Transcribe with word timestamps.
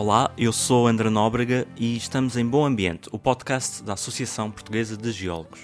Olá, 0.00 0.32
eu 0.38 0.52
sou 0.52 0.86
André 0.86 1.10
Nóbrega 1.10 1.66
e 1.76 1.96
estamos 1.96 2.36
em 2.36 2.46
Bom 2.46 2.64
Ambiente, 2.64 3.08
o 3.10 3.18
podcast 3.18 3.82
da 3.82 3.94
Associação 3.94 4.48
Portuguesa 4.48 4.96
de 4.96 5.10
Geólogos. 5.10 5.58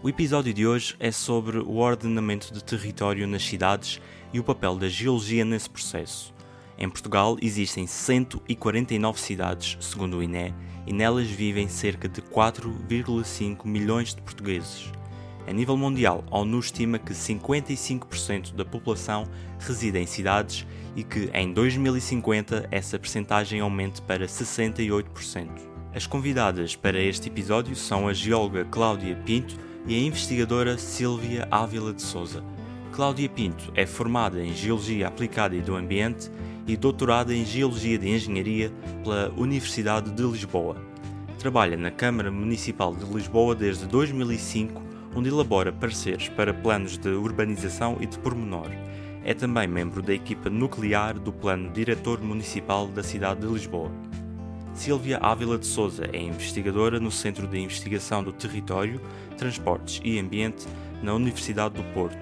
O 0.00 0.08
episódio 0.08 0.54
de 0.54 0.64
hoje 0.64 0.94
é 1.00 1.10
sobre 1.10 1.58
o 1.58 1.78
ordenamento 1.78 2.54
de 2.54 2.62
território 2.62 3.26
nas 3.26 3.44
cidades 3.44 4.00
e 4.32 4.38
o 4.38 4.44
papel 4.44 4.76
da 4.76 4.88
geologia 4.88 5.44
nesse 5.44 5.68
processo. 5.68 6.32
Em 6.78 6.88
Portugal 6.88 7.36
existem 7.42 7.88
149 7.88 9.18
cidades, 9.18 9.76
segundo 9.80 10.18
o 10.18 10.22
INE, 10.22 10.54
e 10.86 10.92
nelas 10.92 11.26
vivem 11.26 11.66
cerca 11.66 12.08
de 12.08 12.22
4,5 12.22 13.66
milhões 13.66 14.14
de 14.14 14.22
portugueses. 14.22 14.92
A 15.44 15.52
nível 15.52 15.76
mundial, 15.76 16.22
a 16.30 16.38
ONU 16.38 16.60
estima 16.60 17.00
que 17.00 17.12
55% 17.12 18.54
da 18.54 18.64
população 18.64 19.26
reside 19.58 19.98
em 19.98 20.06
cidades 20.06 20.64
e 20.94 21.02
que 21.02 21.30
em 21.34 21.52
2050 21.52 22.68
essa 22.70 22.98
percentagem 22.98 23.60
aumente 23.60 24.02
para 24.02 24.26
68%. 24.26 25.48
As 25.94 26.06
convidadas 26.06 26.76
para 26.76 27.00
este 27.00 27.28
episódio 27.28 27.74
são 27.74 28.06
a 28.06 28.12
geóloga 28.12 28.64
Cláudia 28.64 29.16
Pinto 29.24 29.56
e 29.86 29.96
a 29.96 29.98
investigadora 29.98 30.78
Silvia 30.78 31.48
Ávila 31.50 31.92
de 31.92 32.02
Souza. 32.02 32.44
Cláudia 32.92 33.28
Pinto 33.28 33.72
é 33.74 33.86
formada 33.86 34.40
em 34.44 34.54
Geologia 34.54 35.08
Aplicada 35.08 35.56
e 35.56 35.60
do 35.60 35.74
Ambiente 35.74 36.30
e 36.66 36.76
doutorada 36.76 37.34
em 37.34 37.44
Geologia 37.44 37.98
de 37.98 38.08
Engenharia 38.08 38.70
pela 39.02 39.32
Universidade 39.36 40.10
de 40.10 40.22
Lisboa. 40.22 40.76
Trabalha 41.38 41.76
na 41.76 41.90
Câmara 41.90 42.30
Municipal 42.30 42.94
de 42.94 43.04
Lisboa 43.04 43.54
desde 43.54 43.86
2005, 43.86 44.82
onde 45.16 45.28
elabora 45.28 45.72
pareceres 45.72 46.28
para 46.28 46.52
planos 46.52 46.98
de 46.98 47.08
urbanização 47.08 47.96
e 48.00 48.06
de 48.06 48.18
pormenor. 48.18 48.70
É 49.22 49.34
também 49.34 49.68
membro 49.68 50.00
da 50.00 50.14
equipa 50.14 50.48
nuclear 50.48 51.18
do 51.18 51.30
Plano 51.30 51.70
Diretor 51.70 52.22
Municipal 52.22 52.88
da 52.88 53.02
cidade 53.02 53.40
de 53.40 53.46
Lisboa. 53.46 53.90
Silvia 54.72 55.18
Ávila 55.20 55.58
de 55.58 55.66
Souza 55.66 56.08
é 56.10 56.18
investigadora 56.18 56.98
no 56.98 57.10
Centro 57.10 57.46
de 57.46 57.58
Investigação 57.58 58.24
do 58.24 58.32
Território, 58.32 58.98
Transportes 59.36 60.00
e 60.02 60.18
Ambiente 60.18 60.66
na 61.02 61.12
Universidade 61.12 61.74
do 61.74 61.82
Porto. 61.92 62.18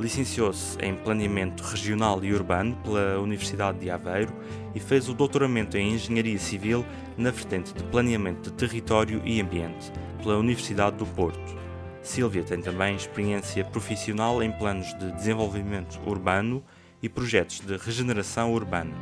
Licenciou-se 0.00 0.78
em 0.80 0.94
Planeamento 0.94 1.62
Regional 1.64 2.24
e 2.24 2.32
Urbano 2.32 2.76
pela 2.82 3.18
Universidade 3.20 3.80
de 3.80 3.90
Aveiro 3.90 4.32
e 4.74 4.80
fez 4.80 5.08
o 5.08 5.14
doutoramento 5.14 5.76
em 5.76 5.94
Engenharia 5.94 6.38
Civil 6.38 6.84
na 7.16 7.30
vertente 7.30 7.74
de 7.74 7.82
Planeamento 7.84 8.50
de 8.50 8.56
Território 8.56 9.20
e 9.24 9.40
Ambiente 9.40 9.92
pela 10.22 10.38
Universidade 10.38 10.96
do 10.96 11.04
Porto. 11.04 11.58
Silvia 12.08 12.42
tem 12.42 12.62
também 12.62 12.96
experiência 12.96 13.62
profissional 13.66 14.42
em 14.42 14.50
planos 14.50 14.86
de 14.98 15.12
desenvolvimento 15.12 16.00
urbano 16.06 16.64
e 17.02 17.08
projetos 17.08 17.60
de 17.60 17.76
regeneração 17.76 18.54
urbana. 18.54 18.94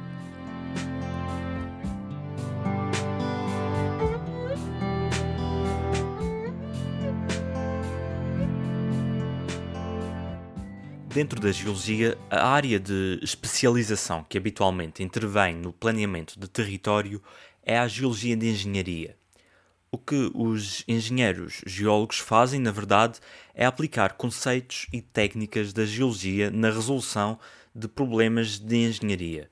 Dentro 11.08 11.40
da 11.40 11.52
geologia, 11.52 12.18
a 12.28 12.48
área 12.48 12.80
de 12.80 13.20
especialização 13.22 14.26
que 14.28 14.36
habitualmente 14.36 15.04
intervém 15.04 15.54
no 15.54 15.72
planeamento 15.72 16.38
de 16.38 16.48
território 16.50 17.22
é 17.62 17.78
a 17.78 17.86
geologia 17.86 18.36
de 18.36 18.48
engenharia. 18.48 19.16
O 19.96 19.98
que 19.98 20.30
os 20.34 20.84
engenheiros 20.86 21.62
geólogos 21.66 22.18
fazem, 22.18 22.60
na 22.60 22.70
verdade, 22.70 23.18
é 23.54 23.64
aplicar 23.64 24.12
conceitos 24.12 24.86
e 24.92 25.00
técnicas 25.00 25.72
da 25.72 25.86
geologia 25.86 26.50
na 26.50 26.68
resolução 26.68 27.38
de 27.74 27.88
problemas 27.88 28.58
de 28.58 28.76
engenharia. 28.76 29.50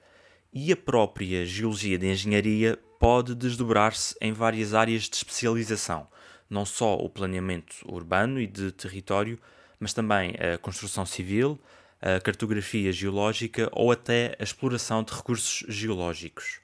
E 0.52 0.70
a 0.70 0.76
própria 0.76 1.46
geologia 1.46 1.96
de 1.96 2.08
engenharia 2.08 2.78
pode 3.00 3.34
desdobrar-se 3.34 4.14
em 4.20 4.34
várias 4.34 4.74
áreas 4.74 5.04
de 5.04 5.16
especialização, 5.16 6.06
não 6.50 6.66
só 6.66 6.94
o 6.94 7.08
planeamento 7.08 7.76
urbano 7.86 8.38
e 8.38 8.46
de 8.46 8.70
território, 8.70 9.38
mas 9.80 9.94
também 9.94 10.34
a 10.38 10.58
construção 10.58 11.06
civil, 11.06 11.58
a 12.02 12.20
cartografia 12.20 12.92
geológica 12.92 13.70
ou 13.72 13.90
até 13.90 14.36
a 14.38 14.44
exploração 14.44 15.02
de 15.02 15.14
recursos 15.14 15.64
geológicos. 15.70 16.60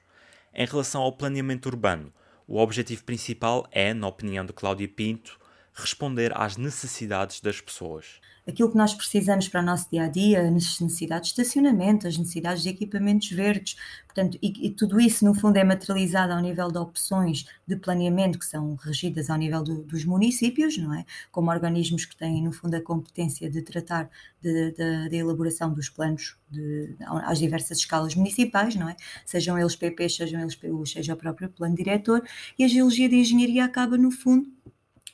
Em 0.53 0.67
relação 0.67 1.01
ao 1.01 1.13
planeamento 1.13 1.67
urbano, 1.67 2.13
o 2.51 2.57
objetivo 2.57 3.05
principal 3.05 3.65
é, 3.71 3.93
na 3.93 4.09
opinião 4.09 4.45
de 4.45 4.51
Cláudia 4.51 4.85
Pinto, 4.85 5.39
responder 5.73 6.37
às 6.37 6.57
necessidades 6.57 7.39
das 7.39 7.61
pessoas 7.61 8.19
aquilo 8.51 8.69
que 8.69 8.77
nós 8.77 8.93
precisamos 8.93 9.47
para 9.47 9.61
o 9.61 9.65
nosso 9.65 9.89
dia 9.89 10.03
a 10.03 10.07
dia, 10.07 10.41
as 10.41 10.79
necessidades 10.79 11.33
de 11.33 11.41
estacionamento, 11.41 12.07
as 12.07 12.17
necessidades 12.17 12.63
de 12.63 12.69
equipamentos 12.69 13.29
verdes, 13.31 13.75
portanto, 14.05 14.37
e, 14.41 14.67
e, 14.67 14.69
tudo 14.71 14.99
isso 14.99 15.25
no 15.25 15.33
fundo 15.33 15.57
é 15.57 15.63
materializado 15.63 16.33
ao 16.33 16.39
nível 16.39 16.71
de 16.71 16.77
opções 16.77 17.45
de 17.65 17.75
planeamento 17.75 18.37
que 18.37 18.45
são 18.45 18.75
regidas 18.75 19.29
ao 19.29 19.37
nível 19.37 19.63
do, 19.63 19.83
dos 19.83 20.05
municípios, 20.05 20.77
não 20.77 20.93
é? 20.93 21.05
Como 21.31 21.49
organismos 21.49 22.05
que 22.05 22.15
têm 22.15 22.43
no 22.43 22.51
fundo 22.51 22.75
a 22.75 22.81
competência 22.81 23.49
de 23.49 23.61
tratar 23.61 24.09
da 24.41 25.15
elaboração 25.15 25.73
dos 25.73 25.89
planos 25.89 26.35
de, 26.49 26.95
às 27.23 27.39
diversas 27.39 27.77
escalas 27.77 28.15
municipais, 28.15 28.75
não 28.75 28.89
é? 28.89 28.95
Sejam 29.25 29.57
eles 29.57 29.75
PPs, 29.75 30.15
sejam 30.15 30.41
eles 30.41 30.55
PUs, 30.55 30.91
seja 30.91 31.13
o 31.13 31.17
próprio 31.17 31.49
plano 31.49 31.75
diretor, 31.75 32.23
e 32.59 32.63
a 32.63 32.67
geologia 32.67 33.07
de 33.07 33.15
engenharia 33.15 33.63
acaba 33.63 33.97
no 33.97 34.11
fundo 34.11 34.51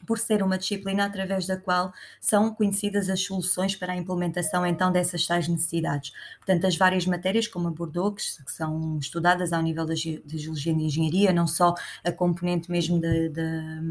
por 0.06 0.19
ser 0.19 0.44
uma 0.44 0.58
disciplina 0.58 1.06
através 1.06 1.46
da 1.47 1.58
qual 1.58 1.94
são 2.19 2.53
conhecidas 2.53 3.09
as 3.09 3.22
soluções 3.22 3.75
para 3.75 3.94
a 3.94 3.97
implementação 3.97 4.66
então 4.66 4.91
dessas 4.91 5.25
tais 5.25 5.47
necessidades. 5.47 6.12
Portanto, 6.38 6.66
as 6.66 6.78
várias 6.78 7.06
matérias, 7.06 7.47
como 7.47 7.68
abordou, 7.68 8.13
que, 8.13 8.22
são 8.47 8.97
estudadas 9.00 9.53
ao 9.53 9.62
nível 9.62 9.85
da, 9.85 9.94
da 9.94 10.38
geologia 10.38 10.74
e 10.74 10.75
engenharia, 10.75 11.34
não 11.34 11.47
só 11.47 11.74
a 12.03 12.12
componente 12.12 12.72
mesmo 12.72 13.00
da, 13.00 13.09
da, 13.30 13.81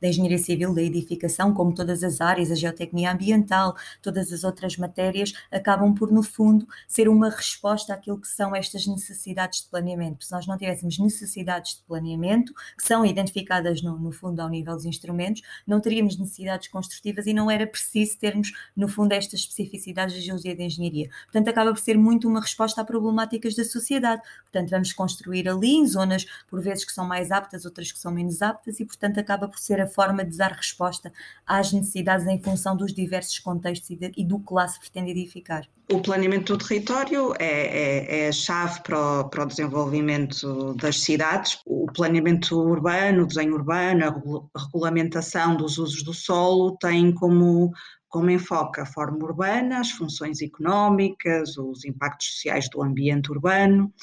da 0.00 0.08
engenharia 0.08 0.38
civil, 0.38 0.74
da 0.74 0.82
edificação, 0.82 1.52
como 1.52 1.74
todas 1.74 2.02
as 2.02 2.20
áreas, 2.20 2.50
a 2.50 2.54
geotecnia 2.54 3.12
ambiental, 3.12 3.76
todas 4.02 4.32
as 4.32 4.44
outras 4.44 4.76
matérias, 4.76 5.32
acabam 5.50 5.94
por, 5.94 6.10
no 6.10 6.22
fundo, 6.22 6.66
ser 6.88 7.08
uma 7.08 7.30
resposta 7.30 7.94
àquilo 7.94 8.20
que 8.20 8.28
são 8.28 8.54
estas 8.54 8.86
necessidades 8.86 9.62
de 9.62 9.68
planeamento. 9.68 10.24
Se 10.24 10.32
nós 10.32 10.46
não 10.46 10.56
tivéssemos 10.56 10.98
necessidades 10.98 11.76
de 11.76 11.82
planeamento, 11.82 12.52
que 12.76 12.86
são 12.86 13.04
identificadas 13.04 13.82
no, 13.82 13.98
no 13.98 14.12
fundo 14.12 14.40
ao 14.40 14.48
nível 14.48 14.74
dos 14.74 14.84
instrumentos, 14.84 15.42
não 15.66 15.80
teríamos 15.80 16.18
necessidades 16.18 16.68
construtivas 16.68 17.26
e 17.26 17.34
não 17.34 17.50
era 17.50 17.66
preciso 17.66 18.18
termos, 18.18 18.52
no 18.76 18.88
fundo, 18.88 19.12
estas 19.12 19.40
especificidades 19.40 20.14
da 20.14 20.20
geologia 20.20 20.54
de 20.54 20.62
engenharia. 20.62 21.10
Portanto, 21.24 21.48
acaba 21.48 21.72
por 21.72 21.80
ser 21.80 21.96
muito 21.96 22.28
uma 22.28 22.40
resposta 22.40 22.80
a 22.80 22.84
problemáticas 22.84 23.54
da 23.54 23.64
sociedade. 23.64 24.22
Portanto, 24.42 24.70
vamos 24.70 24.92
construir 24.92 25.48
ali 25.48 25.74
em 25.74 25.86
zonas, 25.86 26.24
por 26.48 26.60
vezes, 26.60 26.84
que 26.84 26.92
são 26.92 27.06
mais 27.06 27.30
aptas, 27.30 27.64
outras 27.64 27.92
que 27.92 27.98
são 27.98 28.12
menos 28.12 28.42
aptas, 28.42 28.80
e, 28.80 28.84
portanto, 28.84 29.18
acaba 29.18 29.48
por 29.48 29.58
ser 29.58 29.80
a 29.80 29.86
forma 29.86 30.24
de 30.24 30.36
dar 30.36 30.52
resposta 30.52 31.12
às 31.46 31.72
necessidades 31.72 32.26
em 32.26 32.42
função 32.42 32.76
dos 32.76 32.92
diversos 32.92 33.38
contextos 33.38 33.90
e, 33.90 33.96
de, 33.96 34.12
e 34.16 34.24
do 34.24 34.40
que 34.40 34.52
lá 34.52 34.66
se 34.66 34.78
pretende 34.80 35.10
edificar. 35.10 35.68
O 35.88 36.02
planeamento 36.02 36.56
do 36.56 36.66
território 36.66 37.32
é, 37.38 37.44
é, 37.46 38.20
é 38.24 38.28
a 38.28 38.32
chave 38.32 38.82
para 38.82 39.20
o, 39.20 39.28
para 39.28 39.44
o, 39.44 39.46
desenvolvimento 39.46 40.74
das 40.74 41.00
cidades. 41.00 41.60
O 41.64 41.86
planeamento 41.86 42.58
urbano, 42.58 43.22
o 43.22 43.26
desenho 43.26 43.54
urbano, 43.54 44.04
a 44.04 44.60
regulamentação 44.64 45.56
dos 45.56 45.78
usos 45.78 46.02
do 46.02 46.12
solo 46.12 46.76
tem 46.78 47.14
como, 47.14 47.72
como 48.08 48.30
enfoque 48.30 48.80
a 48.80 48.86
forma 48.86 49.24
urbana, 49.24 49.78
as 49.78 49.92
funções 49.92 50.42
económicas, 50.42 51.56
os 51.56 51.84
impactos 51.84 52.32
sociais 52.32 52.68
do 52.68 52.82
ambiente 52.82 53.30
urbano, 53.30 53.94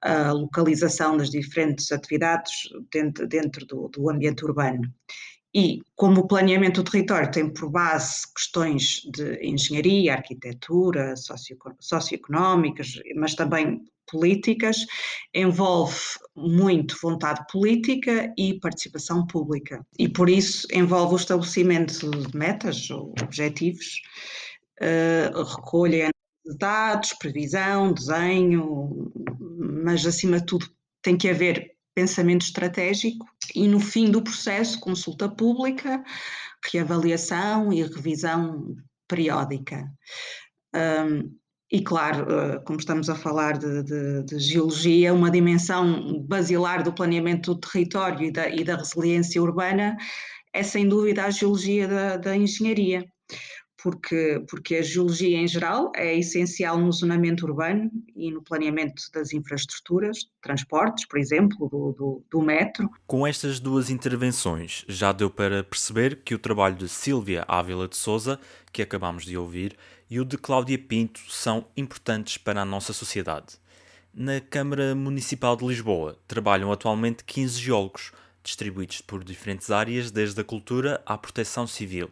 a 0.00 0.32
localização 0.32 1.18
das 1.18 1.28
diferentes 1.28 1.92
atividades 1.92 2.70
dentro, 2.90 3.28
dentro 3.28 3.66
do, 3.66 3.88
do 3.88 4.08
ambiente 4.08 4.42
urbano. 4.42 4.90
E 5.58 5.80
como 5.94 6.20
o 6.20 6.28
planeamento 6.28 6.82
do 6.82 6.90
território 6.90 7.30
tem 7.30 7.48
por 7.48 7.70
base 7.70 8.30
questões 8.34 9.00
de 9.10 9.42
engenharia, 9.42 10.12
arquitetura, 10.12 11.14
socioeconómicas, 11.80 13.00
mas 13.16 13.34
também 13.34 13.80
políticas, 14.06 14.84
envolve 15.34 15.98
muito 16.36 16.94
vontade 17.02 17.42
política 17.50 18.30
e 18.36 18.60
participação 18.60 19.26
pública. 19.26 19.84
E 19.98 20.06
por 20.06 20.28
isso 20.28 20.68
envolve 20.70 21.14
o 21.14 21.16
estabelecimento 21.16 22.10
de 22.10 22.36
metas 22.36 22.90
ou 22.90 23.14
objetivos, 23.22 24.02
uh, 24.82 25.42
recolha 25.42 26.10
de 26.44 26.58
dados, 26.58 27.14
previsão, 27.14 27.94
desenho, 27.94 29.10
mas 29.58 30.04
acima 30.04 30.38
de 30.38 30.44
tudo 30.44 30.66
tem 31.00 31.16
que 31.16 31.30
haver 31.30 31.75
pensamento 31.96 32.42
estratégico 32.42 33.26
e 33.54 33.66
no 33.66 33.80
fim 33.80 34.10
do 34.10 34.22
processo 34.22 34.78
consulta 34.78 35.30
pública, 35.30 36.04
reavaliação 36.70 37.72
e 37.72 37.82
revisão 37.82 38.76
periódica. 39.08 39.90
Um, 40.74 41.34
e 41.72 41.80
claro, 41.80 42.24
uh, 42.24 42.64
como 42.64 42.78
estamos 42.78 43.08
a 43.08 43.14
falar 43.14 43.56
de, 43.56 43.82
de, 43.82 44.22
de, 44.24 44.38
geologia, 44.38 45.14
uma 45.14 45.30
dimensão 45.30 46.22
basilar 46.22 46.82
do 46.82 46.92
planeamento 46.92 47.54
do 47.54 47.60
território 47.60 48.26
e 48.26 48.30
da, 48.30 48.48
e 48.48 48.62
da 48.62 48.76
resiliência 48.76 49.42
urbana 49.42 49.96
é 50.52 50.62
sem 50.62 50.86
dúvida 50.86 51.24
a 51.24 51.30
geologia 51.30 51.88
da, 51.88 52.16
da 52.18 52.36
engenharia 52.36 53.04
porque, 53.86 54.42
porque 54.50 54.74
a 54.74 54.82
geologia 54.82 55.38
em 55.38 55.46
geral 55.46 55.92
é 55.94 56.18
essencial 56.18 56.76
no 56.76 56.90
zonamento 56.90 57.46
urbano 57.46 57.88
e 58.16 58.32
no 58.32 58.42
planeamento 58.42 59.00
das 59.14 59.32
infraestruturas, 59.32 60.28
transportes, 60.42 61.06
por 61.06 61.20
exemplo, 61.20 61.68
do, 61.68 61.92
do, 61.92 62.24
do 62.28 62.42
metro. 62.42 62.90
Com 63.06 63.24
estas 63.24 63.60
duas 63.60 63.88
intervenções, 63.88 64.84
já 64.88 65.12
deu 65.12 65.30
para 65.30 65.62
perceber 65.62 66.16
que 66.24 66.34
o 66.34 66.38
trabalho 66.38 66.74
de 66.74 66.88
Sílvia 66.88 67.44
Ávila 67.46 67.86
de 67.86 67.96
Souza, 67.96 68.40
que 68.72 68.82
acabamos 68.82 69.24
de 69.24 69.38
ouvir, 69.38 69.76
e 70.10 70.18
o 70.18 70.24
de 70.24 70.36
Cláudia 70.36 70.76
Pinto 70.76 71.20
são 71.28 71.64
importantes 71.76 72.38
para 72.38 72.62
a 72.62 72.64
nossa 72.64 72.92
sociedade. 72.92 73.54
Na 74.12 74.40
Câmara 74.40 74.96
Municipal 74.96 75.54
de 75.54 75.64
Lisboa 75.64 76.18
trabalham 76.26 76.72
atualmente 76.72 77.22
15 77.22 77.60
geólogos, 77.60 78.10
distribuídos 78.42 79.00
por 79.00 79.22
diferentes 79.22 79.70
áreas, 79.70 80.10
desde 80.10 80.40
a 80.40 80.44
cultura 80.44 81.00
à 81.06 81.16
proteção 81.16 81.68
civil. 81.68 82.10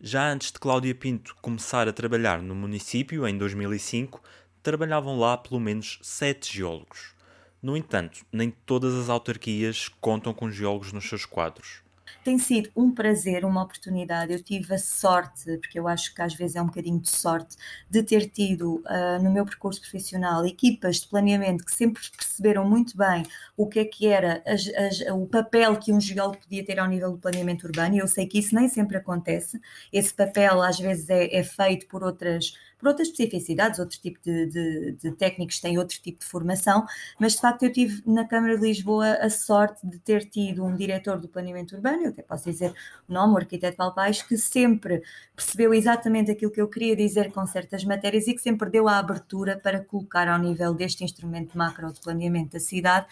Já 0.00 0.30
antes 0.30 0.52
de 0.52 0.58
Cláudia 0.58 0.94
Pinto 0.94 1.34
começar 1.40 1.88
a 1.88 1.92
trabalhar 1.92 2.42
no 2.42 2.54
município, 2.54 3.26
em 3.26 3.38
2005, 3.38 4.22
trabalhavam 4.62 5.18
lá 5.18 5.38
pelo 5.38 5.58
menos 5.58 5.98
sete 6.02 6.54
geólogos. 6.54 7.14
No 7.62 7.76
entanto, 7.76 8.24
nem 8.30 8.50
todas 8.50 8.94
as 8.94 9.08
autarquias 9.08 9.88
contam 10.00 10.34
com 10.34 10.50
geólogos 10.50 10.92
nos 10.92 11.08
seus 11.08 11.24
quadros 11.24 11.85
tem 12.24 12.38
sido 12.38 12.70
um 12.76 12.90
prazer, 12.90 13.44
uma 13.44 13.62
oportunidade. 13.62 14.32
Eu 14.32 14.42
tive 14.42 14.74
a 14.74 14.78
sorte, 14.78 15.56
porque 15.58 15.78
eu 15.78 15.86
acho 15.88 16.14
que 16.14 16.22
às 16.22 16.34
vezes 16.34 16.56
é 16.56 16.62
um 16.62 16.66
bocadinho 16.66 17.00
de 17.00 17.10
sorte, 17.10 17.56
de 17.88 18.02
ter 18.02 18.28
tido 18.30 18.82
uh, 18.86 19.22
no 19.22 19.30
meu 19.30 19.44
percurso 19.44 19.80
profissional 19.80 20.44
equipas 20.46 20.96
de 20.96 21.08
planeamento 21.08 21.64
que 21.64 21.74
sempre 21.74 22.02
perceberam 22.16 22.68
muito 22.68 22.96
bem 22.96 23.22
o 23.56 23.66
que 23.66 23.78
é 23.80 23.84
que 23.84 24.06
era 24.06 24.42
as, 24.46 24.68
as, 24.68 25.00
o 25.12 25.26
papel 25.26 25.76
que 25.76 25.92
um 25.92 26.00
geólogo 26.00 26.38
podia 26.38 26.64
ter 26.64 26.78
ao 26.78 26.86
nível 26.86 27.12
do 27.12 27.18
planeamento 27.18 27.66
urbano, 27.66 27.94
e 27.94 27.98
eu 27.98 28.08
sei 28.08 28.26
que 28.26 28.38
isso 28.38 28.54
nem 28.54 28.68
sempre 28.68 28.96
acontece. 28.96 29.60
Esse 29.92 30.12
papel 30.12 30.62
às 30.62 30.78
vezes 30.78 31.08
é, 31.08 31.34
é 31.34 31.42
feito 31.42 31.86
por 31.86 32.02
outras 32.02 32.54
por 32.78 32.88
outras 32.88 33.08
especificidades, 33.08 33.78
outro 33.78 33.98
tipo 33.98 34.18
de, 34.22 34.46
de, 34.46 34.92
de, 34.92 35.12
técnicos 35.12 35.60
têm 35.60 35.78
outro 35.78 35.98
tipo 36.00 36.20
de 36.20 36.26
formação, 36.26 36.86
mas 37.18 37.32
de 37.32 37.40
facto 37.40 37.62
eu 37.62 37.72
tive 37.72 38.02
na 38.06 38.26
Câmara 38.26 38.58
de 38.58 38.66
Lisboa 38.66 39.14
a 39.14 39.30
sorte 39.30 39.86
de 39.86 39.98
ter 39.98 40.24
tido 40.28 40.64
um 40.64 40.74
diretor 40.74 41.18
do 41.18 41.28
planeamento 41.28 41.74
urbano, 41.74 42.02
eu 42.02 42.08
até 42.10 42.22
posso 42.22 42.50
dizer 42.50 42.74
o 43.08 43.12
nome, 43.12 43.34
o 43.34 43.36
arquiteto 43.38 43.76
Valpais, 43.76 44.22
que 44.22 44.36
sempre 44.36 45.02
percebeu 45.34 45.72
exatamente 45.72 46.30
aquilo 46.30 46.50
que 46.50 46.60
eu 46.60 46.68
queria 46.68 46.94
dizer 46.94 47.32
com 47.32 47.46
certas 47.46 47.84
matérias 47.84 48.26
e 48.26 48.34
que 48.34 48.40
sempre 48.40 48.70
deu 48.70 48.88
a 48.88 48.98
abertura 48.98 49.58
para 49.58 49.80
colocar 49.80 50.28
ao 50.28 50.38
nível 50.38 50.74
deste 50.74 51.04
instrumento 51.04 51.56
macro 51.56 51.92
de 51.92 52.00
planeamento 52.00 52.52
da 52.52 52.60
cidade 52.60 53.06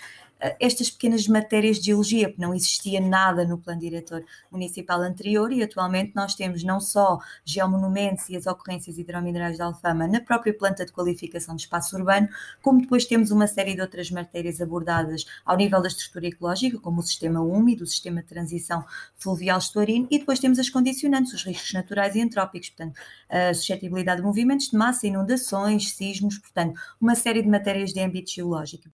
estas 0.61 0.91
pequenas 0.91 1.27
matérias 1.27 1.79
de 1.79 1.87
geologia, 1.87 2.29
porque 2.29 2.43
não 2.43 2.55
existia 2.55 3.01
nada 3.01 3.45
no 3.45 3.59
plano 3.59 3.81
diretor 3.81 4.25
municipal 4.51 5.01
anterior 5.01 5.53
e 5.53 5.63
atualmente 5.63 6.13
nós 6.15 6.35
temos 6.35 6.63
não 6.63 6.81
só 6.81 7.19
geomonumentos 7.45 8.29
e 8.29 8.37
as 8.37 8.47
ocorrências 8.47 8.99
hidrominerais 8.99 9.57
de 9.57 9.63
Alfama 9.63 10.07
na 10.07 10.21
própria 10.21 10.53
planta 10.53 10.85
de 10.85 10.93
qualificação 10.93 11.57
de 11.57 11.63
espaço 11.63 11.97
urbano, 11.97 12.29
como 12.63 12.81
depois 12.81 13.05
temos 13.05 13.31
uma 13.31 13.47
série 13.47 13.75
de 13.75 13.81
outras 13.81 14.11
matérias 14.11 14.61
abordadas 14.61 15.25
ao 15.45 15.57
nível 15.57 15.81
da 15.81 15.89
estrutura 15.89 16.27
ecológica, 16.27 16.79
como 16.79 17.01
o 17.01 17.03
sistema 17.03 17.41
úmido, 17.41 17.85
o 17.85 17.87
sistema 17.87 18.21
de 18.21 18.29
transição 18.29 18.85
fluvial 19.17 19.59
estuarino 19.59 20.07
e 20.11 20.19
depois 20.19 20.39
temos 20.39 20.59
as 20.59 20.69
condicionantes, 20.69 21.33
os 21.33 21.45
riscos 21.45 21.73
naturais 21.73 22.15
e 22.15 22.21
antrópicos, 22.21 22.71
portanto, 22.71 23.01
a 23.29 23.55
suscetibilidade 23.55 24.21
de 24.21 24.27
movimentos 24.27 24.69
de 24.69 24.77
massa, 24.77 25.07
inundações, 25.07 25.91
sismos, 25.91 26.39
portanto, 26.39 26.79
uma 27.01 27.15
série 27.15 27.43
de 27.43 27.49
matérias 27.49 27.93
de 27.93 28.01
âmbito 28.01 28.31
geológico. 28.31 28.89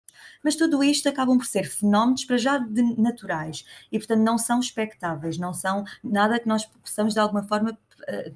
Mas 0.43 0.55
tudo 0.55 0.83
isto 0.83 1.07
acabam 1.09 1.37
por 1.37 1.45
ser 1.45 1.63
fenómenos 1.63 2.25
para 2.25 2.37
já 2.37 2.59
naturais. 2.97 3.65
E, 3.91 3.97
portanto, 3.97 4.21
não 4.21 4.37
são 4.37 4.59
expectáveis, 4.59 5.37
não 5.37 5.53
são 5.53 5.83
nada 6.03 6.39
que 6.39 6.47
nós 6.47 6.65
possamos 6.65 7.13
de 7.13 7.19
alguma 7.19 7.43
forma 7.43 7.77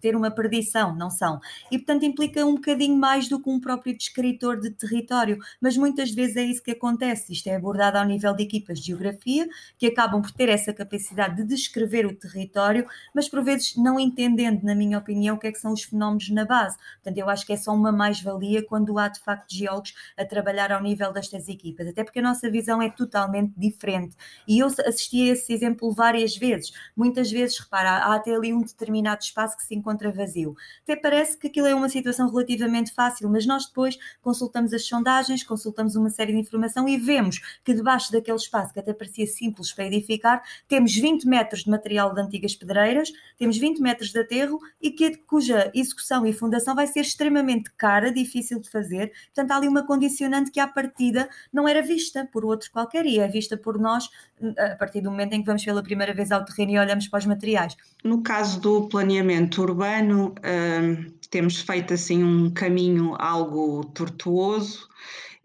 ter 0.01 0.15
uma 0.15 0.31
perdição, 0.31 0.95
não 0.95 1.09
são. 1.09 1.39
E, 1.71 1.77
portanto, 1.77 2.03
implica 2.03 2.45
um 2.45 2.55
bocadinho 2.55 2.97
mais 2.97 3.27
do 3.27 3.39
que 3.39 3.49
um 3.49 3.59
próprio 3.59 3.95
descritor 3.95 4.59
de 4.59 4.71
território, 4.71 5.37
mas 5.61 5.77
muitas 5.77 6.11
vezes 6.11 6.35
é 6.35 6.43
isso 6.43 6.63
que 6.63 6.71
acontece. 6.71 7.33
Isto 7.33 7.47
é 7.47 7.55
abordado 7.55 7.97
ao 7.97 8.05
nível 8.05 8.33
de 8.33 8.43
equipas 8.43 8.79
de 8.79 8.87
geografia, 8.87 9.47
que 9.77 9.87
acabam 9.87 10.21
por 10.21 10.31
ter 10.31 10.49
essa 10.49 10.73
capacidade 10.73 11.35
de 11.37 11.43
descrever 11.43 12.05
o 12.05 12.15
território, 12.15 12.87
mas 13.13 13.29
por 13.29 13.43
vezes 13.43 13.75
não 13.75 13.99
entendendo, 13.99 14.63
na 14.63 14.75
minha 14.75 14.97
opinião, 14.97 15.35
o 15.35 15.39
que 15.39 15.47
é 15.47 15.51
que 15.51 15.59
são 15.59 15.73
os 15.73 15.83
fenómenos 15.83 16.29
na 16.29 16.45
base. 16.45 16.77
Portanto, 16.95 17.17
eu 17.17 17.29
acho 17.29 17.45
que 17.45 17.53
é 17.53 17.57
só 17.57 17.73
uma 17.73 17.91
mais-valia 17.91 18.63
quando 18.63 18.97
há, 18.97 19.07
de 19.07 19.19
facto, 19.19 19.53
geólogos 19.53 19.93
a 20.17 20.25
trabalhar 20.25 20.71
ao 20.71 20.81
nível 20.81 21.11
destas 21.11 21.47
equipas, 21.47 21.87
até 21.87 22.03
porque 22.03 22.19
a 22.19 22.21
nossa 22.21 22.49
visão 22.49 22.81
é 22.81 22.89
totalmente 22.89 23.53
diferente. 23.57 24.15
E 24.47 24.59
eu 24.59 24.67
assisti 24.67 25.29
a 25.29 25.33
esse 25.33 25.53
exemplo 25.53 25.91
várias 25.91 26.35
vezes. 26.35 26.71
Muitas 26.95 27.31
vezes, 27.31 27.59
repara, 27.59 27.97
há 27.97 28.15
até 28.15 28.35
ali 28.35 28.53
um 28.53 28.61
determinado 28.61 29.21
espaço 29.21 29.52
que 29.55 29.63
se 29.63 29.75
encontra 29.75 30.11
vazio. 30.11 30.55
Até 30.83 30.95
parece 30.95 31.37
que 31.37 31.47
aquilo 31.47 31.67
é 31.67 31.75
uma 31.75 31.89
situação 31.89 32.29
relativamente 32.29 32.93
fácil, 32.93 33.29
mas 33.29 33.45
nós 33.45 33.65
depois 33.65 33.97
consultamos 34.21 34.73
as 34.73 34.85
sondagens, 34.85 35.43
consultamos 35.43 35.95
uma 35.95 36.09
série 36.09 36.33
de 36.33 36.39
informação 36.39 36.87
e 36.87 36.97
vemos 36.97 37.41
que 37.63 37.73
debaixo 37.73 38.11
daquele 38.11 38.37
espaço, 38.37 38.73
que 38.73 38.79
até 38.79 38.93
parecia 38.93 39.27
simples 39.27 39.71
para 39.71 39.85
edificar, 39.85 40.43
temos 40.67 40.93
20 40.95 41.25
metros 41.25 41.63
de 41.63 41.69
material 41.69 42.13
de 42.13 42.21
antigas 42.21 42.55
pedreiras, 42.55 43.11
temos 43.37 43.57
20 43.57 43.79
metros 43.79 44.11
de 44.11 44.19
aterro 44.19 44.59
e 44.81 44.91
que, 44.91 45.17
cuja 45.17 45.71
execução 45.73 46.25
e 46.25 46.33
fundação 46.33 46.75
vai 46.75 46.87
ser 46.87 47.01
extremamente 47.01 47.71
cara, 47.77 48.11
difícil 48.11 48.59
de 48.59 48.69
fazer. 48.69 49.11
Portanto, 49.25 49.51
há 49.51 49.57
ali 49.57 49.67
uma 49.67 49.85
condicionante 49.85 50.51
que 50.51 50.59
à 50.59 50.67
partida 50.67 51.29
não 51.51 51.67
era 51.67 51.81
vista 51.81 52.27
por 52.31 52.45
outro 52.45 52.71
qualquer 52.71 53.05
e 53.05 53.19
é 53.19 53.27
vista 53.27 53.57
por 53.57 53.79
nós 53.79 54.09
a 54.57 54.75
partir 54.75 55.01
do 55.01 55.09
momento 55.09 55.33
em 55.33 55.41
que 55.41 55.45
vamos 55.45 55.63
pela 55.63 55.83
primeira 55.83 56.13
vez 56.13 56.31
ao 56.31 56.43
terreno 56.43 56.71
e 56.71 56.79
olhamos 56.79 57.07
para 57.07 57.19
os 57.19 57.25
materiais. 57.25 57.75
No 58.03 58.21
caso 58.21 58.59
do 58.59 58.87
planeamento 58.87 59.61
urbano, 59.61 60.33
uh, 60.39 61.11
temos 61.29 61.59
feito 61.61 61.93
assim 61.93 62.23
um 62.23 62.49
caminho 62.49 63.15
algo 63.17 63.85
tortuoso. 63.85 64.87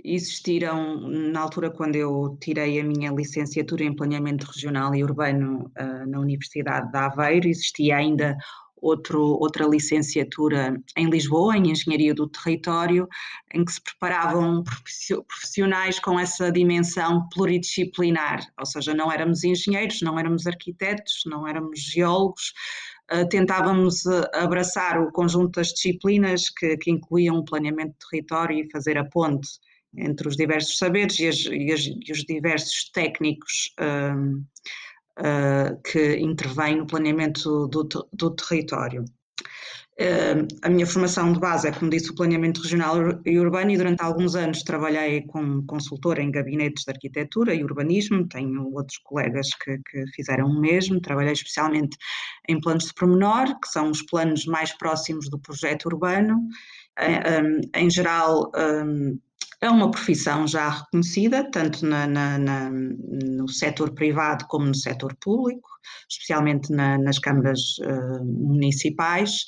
Existiram, 0.04 1.08
na 1.08 1.40
altura 1.40 1.70
quando 1.70 1.96
eu 1.96 2.36
tirei 2.40 2.80
a 2.80 2.84
minha 2.84 3.10
licenciatura 3.10 3.82
em 3.84 3.94
planeamento 3.94 4.46
regional 4.46 4.94
e 4.94 5.02
urbano 5.02 5.70
uh, 5.78 6.08
na 6.08 6.20
Universidade 6.20 6.90
de 6.90 6.96
Aveiro, 6.96 7.48
existia 7.48 7.96
ainda 7.96 8.36
outro, 8.80 9.20
outra 9.20 9.66
licenciatura 9.66 10.80
em 10.96 11.08
Lisboa, 11.08 11.56
em 11.56 11.70
Engenharia 11.70 12.14
do 12.14 12.28
Território, 12.28 13.08
em 13.54 13.64
que 13.64 13.72
se 13.72 13.82
preparavam 13.82 14.62
profissionais 15.26 15.98
com 15.98 16.18
essa 16.18 16.50
dimensão 16.50 17.28
pluridisciplinar, 17.34 18.40
ou 18.58 18.66
seja, 18.66 18.94
não 18.94 19.10
éramos 19.10 19.44
engenheiros, 19.44 20.00
não 20.02 20.18
éramos 20.18 20.46
arquitetos, 20.46 21.22
não 21.26 21.46
éramos 21.46 21.80
geólogos, 21.80 22.52
eh, 23.10 23.24
tentávamos 23.24 24.04
eh, 24.06 24.30
abraçar 24.34 25.00
o 25.00 25.10
conjunto 25.12 25.52
das 25.58 25.68
disciplinas 25.68 26.50
que, 26.50 26.76
que 26.76 26.90
incluíam 26.90 27.36
o 27.36 27.44
planeamento 27.44 27.92
de 27.92 28.08
território 28.10 28.58
e 28.58 28.70
fazer 28.70 28.98
a 28.98 29.04
ponte 29.04 29.48
entre 29.96 30.28
os 30.28 30.36
diversos 30.36 30.76
saberes 30.76 31.18
e, 31.18 31.26
as, 31.26 31.36
e, 31.46 31.72
as, 31.72 31.80
e 31.80 32.12
os 32.12 32.24
diversos 32.24 32.90
técnicos 32.92 33.74
um, 33.80 34.44
uh, 35.18 35.80
que 35.82 36.16
intervêm 36.16 36.76
no 36.76 36.86
planeamento 36.86 37.68
do, 37.68 37.88
do 38.12 38.30
território. 38.34 39.04
Uh, 40.00 40.46
a 40.62 40.68
minha 40.68 40.86
formação 40.86 41.32
de 41.32 41.40
base 41.40 41.66
é, 41.66 41.72
como 41.72 41.90
disse, 41.90 42.12
o 42.12 42.14
planeamento 42.14 42.62
regional 42.62 43.20
e 43.26 43.36
urbano, 43.36 43.72
e 43.72 43.76
durante 43.76 44.00
alguns 44.00 44.36
anos 44.36 44.62
trabalhei 44.62 45.22
como 45.22 45.66
consultora 45.66 46.22
em 46.22 46.30
gabinetes 46.30 46.84
de 46.84 46.92
arquitetura 46.92 47.52
e 47.52 47.64
urbanismo. 47.64 48.28
Tenho 48.28 48.72
outros 48.72 48.98
colegas 48.98 49.48
que, 49.56 49.76
que 49.78 50.04
fizeram 50.14 50.46
o 50.46 50.60
mesmo. 50.60 51.00
Trabalhei 51.00 51.32
especialmente 51.32 51.96
em 52.48 52.60
planos 52.60 52.84
de 52.84 52.94
pormenor, 52.94 53.58
que 53.60 53.68
são 53.68 53.90
os 53.90 54.00
planos 54.02 54.46
mais 54.46 54.72
próximos 54.78 55.28
do 55.28 55.40
projeto 55.40 55.86
urbano. 55.86 56.36
Uh, 56.96 57.44
um, 57.44 57.60
em 57.74 57.90
geral, 57.90 58.52
um, 58.56 59.18
é 59.60 59.68
uma 59.68 59.90
profissão 59.90 60.46
já 60.46 60.68
reconhecida, 60.68 61.50
tanto 61.50 61.84
na, 61.84 62.06
na, 62.06 62.38
na, 62.38 62.70
no 62.70 63.48
setor 63.48 63.92
privado 63.92 64.46
como 64.46 64.66
no 64.66 64.74
setor 64.74 65.16
público, 65.20 65.68
especialmente 66.08 66.70
nas 66.72 67.18
câmaras 67.18 67.60
uh, 67.78 68.24
municipais, 68.24 69.44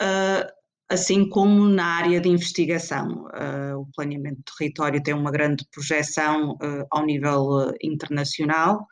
uh, 0.00 0.46
assim 0.88 1.28
como 1.28 1.68
na 1.68 1.84
área 1.84 2.20
de 2.20 2.28
investigação. 2.28 3.24
Uh, 3.34 3.80
o 3.80 3.86
planeamento 3.96 4.36
do 4.36 4.54
território 4.58 5.02
tem 5.02 5.14
uma 5.14 5.32
grande 5.32 5.66
projeção 5.72 6.56
ao 6.90 7.04
nível 7.04 7.72
internacional. 7.82 8.86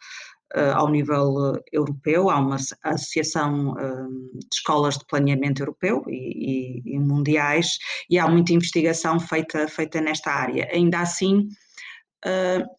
Uh, 0.57 0.75
ao 0.75 0.89
nível 0.89 1.53
uh, 1.53 1.63
europeu, 1.73 2.29
há 2.29 2.37
uma 2.41 2.57
associação 2.83 3.71
uh, 3.71 4.31
de 4.33 4.49
escolas 4.53 4.99
de 4.99 5.07
planeamento 5.07 5.63
europeu 5.63 6.03
e, 6.09 6.83
e, 6.85 6.95
e, 6.97 6.99
mundiais, 6.99 7.79
e 8.11 8.19
há 8.19 8.27
muita 8.27 8.53
investigação 8.53 9.21
feita, 9.21 9.69
feita 9.69 10.01
nesta 10.01 10.33
área. 10.33 10.69
Ainda 10.73 10.99
assim, 11.01 11.49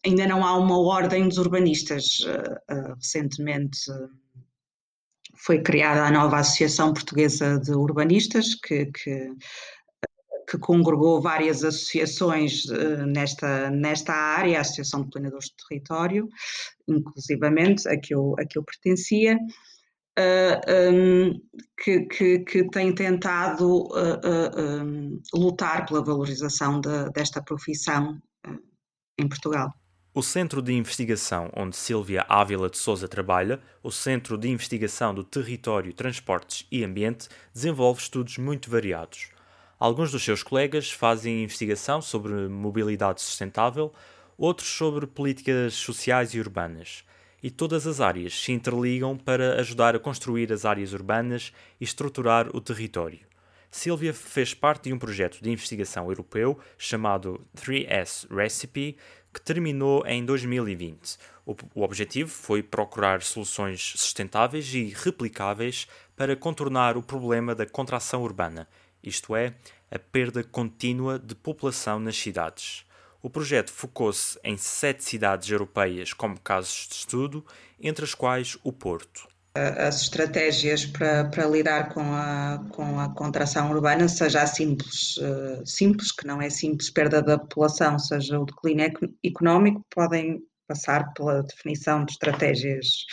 ainda 0.04 0.26
não 0.26 0.44
há 0.44 0.56
uma 0.58 0.78
ordem 0.78 1.26
dos 1.26 1.38
urbanistas. 1.38 2.24
recentemente 2.96 3.78
foi 5.44 5.60
criada 5.62 6.04
a 6.04 6.10
nova 6.10 6.38
Associação 6.38 6.92
Portuguesa 6.92 7.58
de 7.58 7.72
Urbanistas, 7.72 8.54
que, 8.54 8.86
que 8.86 9.28
que 10.52 10.58
congregou 10.58 11.18
várias 11.18 11.64
associações 11.64 12.66
uh, 12.66 13.06
nesta, 13.06 13.70
nesta 13.70 14.12
área, 14.12 14.58
a 14.58 14.60
Associação 14.60 15.02
de 15.02 15.08
Planeadores 15.08 15.46
de 15.46 15.54
Território, 15.66 16.28
inclusivamente 16.86 17.88
a 17.88 17.98
que 17.98 18.14
eu, 18.14 18.34
a 18.38 18.44
que 18.44 18.58
eu 18.58 18.62
pertencia, 18.62 19.38
um, 20.92 21.40
que, 21.82 22.00
que, 22.00 22.38
que, 22.40 22.68
tem 22.68 22.94
tentado 22.94 23.88
um, 24.84 25.18
lutar 25.32 25.86
pela 25.86 26.04
valorização 26.04 26.82
de, 26.82 27.10
desta 27.14 27.42
profissão 27.42 28.20
em 29.18 29.26
Portugal. 29.26 29.72
O 30.14 30.22
Centro 30.22 30.60
de 30.60 30.74
Investigação 30.74 31.50
onde 31.56 31.74
Silvia 31.74 32.26
Ávila 32.28 32.68
de 32.68 32.76
Souza 32.76 33.08
trabalha, 33.08 33.58
o 33.82 33.90
Centro 33.90 34.36
de 34.36 34.50
Investigação 34.50 35.14
do 35.14 35.24
Território, 35.24 35.94
Transportes 35.94 36.66
e 36.70 36.84
Ambiente, 36.84 37.30
desenvolve 37.54 38.02
estudos 38.02 38.36
muito 38.36 38.68
variados. 38.68 39.31
Alguns 39.82 40.12
dos 40.12 40.22
seus 40.22 40.44
colegas 40.44 40.92
fazem 40.92 41.42
investigação 41.42 42.00
sobre 42.00 42.32
mobilidade 42.46 43.20
sustentável, 43.20 43.92
outros 44.38 44.68
sobre 44.68 45.08
políticas 45.08 45.74
sociais 45.74 46.34
e 46.34 46.38
urbanas. 46.38 47.02
E 47.42 47.50
todas 47.50 47.84
as 47.84 48.00
áreas 48.00 48.32
se 48.32 48.52
interligam 48.52 49.16
para 49.16 49.58
ajudar 49.58 49.96
a 49.96 49.98
construir 49.98 50.52
as 50.52 50.64
áreas 50.64 50.92
urbanas 50.92 51.52
e 51.80 51.84
estruturar 51.84 52.48
o 52.54 52.60
território. 52.60 53.18
Silvia 53.72 54.14
fez 54.14 54.54
parte 54.54 54.84
de 54.84 54.92
um 54.92 55.00
projeto 55.00 55.42
de 55.42 55.50
investigação 55.50 56.06
europeu 56.06 56.56
chamado 56.78 57.44
3S 57.56 58.32
Recipe, 58.32 58.96
que 59.34 59.40
terminou 59.40 60.06
em 60.06 60.24
2020. 60.24 61.16
O, 61.44 61.56
o 61.74 61.82
objetivo 61.82 62.30
foi 62.30 62.62
procurar 62.62 63.20
soluções 63.20 63.94
sustentáveis 63.96 64.72
e 64.74 64.94
replicáveis 64.94 65.88
para 66.14 66.36
contornar 66.36 66.96
o 66.96 67.02
problema 67.02 67.52
da 67.52 67.66
contração 67.66 68.22
urbana, 68.22 68.68
isto 69.02 69.34
é, 69.34 69.54
a 69.90 69.98
perda 69.98 70.42
contínua 70.42 71.18
de 71.18 71.34
população 71.34 71.98
nas 71.98 72.16
cidades. 72.16 72.84
O 73.22 73.30
projeto 73.30 73.70
focou-se 73.70 74.38
em 74.42 74.56
sete 74.56 75.04
cidades 75.04 75.48
europeias 75.50 76.12
como 76.12 76.40
casos 76.40 76.88
de 76.88 76.94
estudo, 76.94 77.44
entre 77.80 78.04
as 78.04 78.14
quais 78.14 78.58
o 78.64 78.72
Porto 78.72 79.32
as 79.54 80.02
estratégias 80.02 80.86
para, 80.86 81.26
para 81.26 81.46
lidar 81.46 81.92
com 81.92 82.00
a, 82.00 82.64
com 82.70 82.98
a 82.98 83.10
contração 83.10 83.70
urbana, 83.70 84.08
seja 84.08 84.42
a 84.42 84.46
simples, 84.46 85.18
uh, 85.18 85.66
simples, 85.66 86.10
que 86.10 86.26
não 86.26 86.40
é 86.40 86.48
simples 86.48 86.88
perda 86.88 87.20
da 87.22 87.38
população, 87.38 87.98
seja 87.98 88.40
o 88.40 88.46
declínio 88.46 88.90
económico, 89.22 89.84
podem 89.90 90.42
passar 90.66 91.12
pela 91.12 91.42
definição 91.42 92.04
de 92.04 92.12
estratégias 92.12 93.04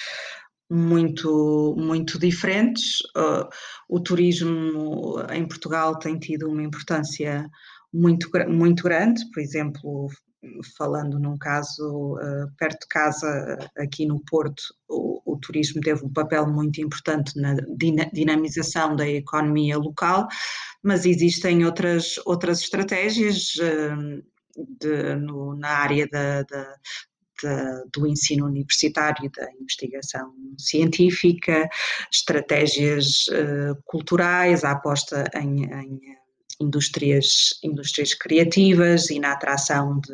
muito, 0.69 1.75
muito 1.77 2.19
diferentes. 2.19 2.99
Uh, 3.17 3.49
o 3.87 3.99
turismo 3.99 5.15
em 5.31 5.47
Portugal 5.47 5.97
tem 5.97 6.19
tido 6.19 6.47
uma 6.49 6.63
importância 6.63 7.49
muito, 7.91 8.29
muito 8.47 8.83
grande, 8.83 9.21
por 9.31 9.41
exemplo, 9.41 10.09
falando 10.77 11.19
num 11.19 11.37
caso 11.37 12.15
uh, 12.15 12.51
perto 12.57 12.81
de 12.81 12.87
casa, 12.87 13.57
aqui 13.77 14.05
no 14.05 14.23
Porto, 14.25 14.61
o, 14.87 15.33
o, 15.33 15.37
turismo 15.37 15.81
teve 15.81 16.05
um 16.05 16.13
papel 16.13 16.47
muito 16.47 16.79
importante 16.81 17.33
na 17.39 17.55
dinamização 18.13 18.95
da 18.95 19.07
economia 19.07 19.77
local, 19.77 20.27
mas 20.83 21.05
existem 21.05 21.65
outras, 21.65 22.15
outras 22.25 22.61
estratégias 22.61 23.53
uh, 23.55 24.23
de, 24.79 25.15
no, 25.15 25.55
na 25.57 25.69
área 25.69 26.07
da, 26.07 26.43
da, 26.43 26.75
da, 27.41 27.83
do 27.93 28.07
ensino 28.07 28.45
universitário, 28.45 29.31
da 29.35 29.47
investigação 29.59 30.33
científica, 30.57 31.69
estratégias 32.11 33.27
uh, 33.27 33.81
culturais, 33.85 34.63
a 34.63 34.71
aposta 34.71 35.29
em, 35.35 35.65
em 35.65 35.99
indústrias, 36.59 37.59
indústrias 37.63 38.13
criativas 38.13 39.09
e 39.09 39.19
na 39.19 39.31
atração 39.31 39.99
de, 39.99 40.13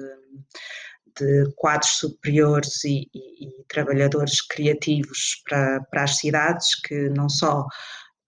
de 1.20 1.52
quadros 1.56 1.92
superiores 1.98 2.84
e, 2.84 3.10
e, 3.14 3.46
e, 3.48 3.64
trabalhadores 3.68 4.42
criativos 4.42 5.42
para, 5.44 5.82
para 5.90 6.04
as 6.04 6.18
cidades 6.18 6.76
que 6.76 7.10
não 7.10 7.28
só 7.30 7.66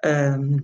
um, 0.06 0.58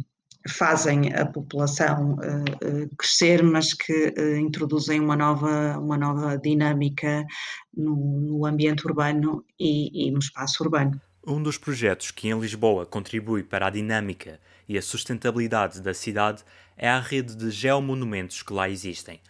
fazem 0.49 1.13
a 1.13 1.25
população 1.25 2.15
uh, 2.15 2.17
uh, 2.17 2.95
crescer, 2.97 3.41
mas 3.43 3.73
que 3.73 4.13
uh, 4.17 4.37
introduzem 4.37 4.99
uma 4.99 5.15
nova, 5.15 5.77
uma 5.77 5.97
nova 5.97 6.37
dinâmica 6.37 7.25
no, 7.73 7.95
no 7.95 8.45
ambiente 8.45 8.85
urbano 8.85 9.43
e, 9.59 10.07
e 10.07 10.11
no 10.11 10.19
espaço 10.19 10.63
urbano. 10.63 10.99
Um 11.25 11.41
dos 11.41 11.57
projetos 11.57 12.11
que 12.11 12.27
em 12.27 12.37
Lisboa 12.37 12.85
contribui 12.85 13.43
para 13.43 13.67
a 13.67 13.69
dinâmica 13.69 14.39
e 14.67 14.77
a 14.77 14.81
sustentabilidade 14.81 15.81
da 15.81 15.93
cidade 15.93 16.43
é 16.75 16.89
a 16.89 16.99
rede 16.99 17.35
de 17.35 17.49
geomonumentos 17.49 18.43
que 18.43 18.51
lá 18.51 18.69
existem. 18.69 19.21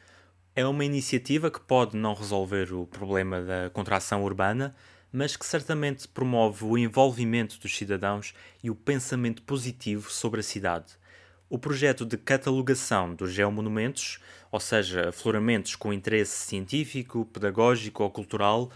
É 0.55 0.65
uma 0.65 0.85
iniciativa 0.85 1.51
que 1.51 1.59
pode 1.59 1.95
não 1.95 2.13
resolver 2.13 2.73
o 2.73 2.87
problema 2.87 3.41
da 3.41 3.69
contração 3.69 4.23
urbana, 4.23 4.75
mas 5.11 5.35
que 5.35 5.45
certamente 5.45 6.07
promove 6.07 6.65
o 6.65 6.75
envolvimento 6.75 7.59
dos 7.59 7.77
cidadãos 7.77 8.33
e 8.63 8.71
o 8.71 8.75
pensamento 8.75 9.43
positivo 9.43 10.11
sobre 10.11 10.39
a 10.39 10.43
cidade. 10.43 10.93
O 11.53 11.59
projeto 11.59 12.03
de 12.03 12.17
catalogação 12.17 13.13
dos 13.13 13.31
geomonumentos, 13.31 14.17
ou 14.51 14.59
seja, 14.59 15.09
afloramentos 15.09 15.75
com 15.75 15.93
interesse 15.93 16.47
científico, 16.47 17.25
pedagógico 17.25 18.01
ou 18.01 18.09
cultural, 18.09 18.71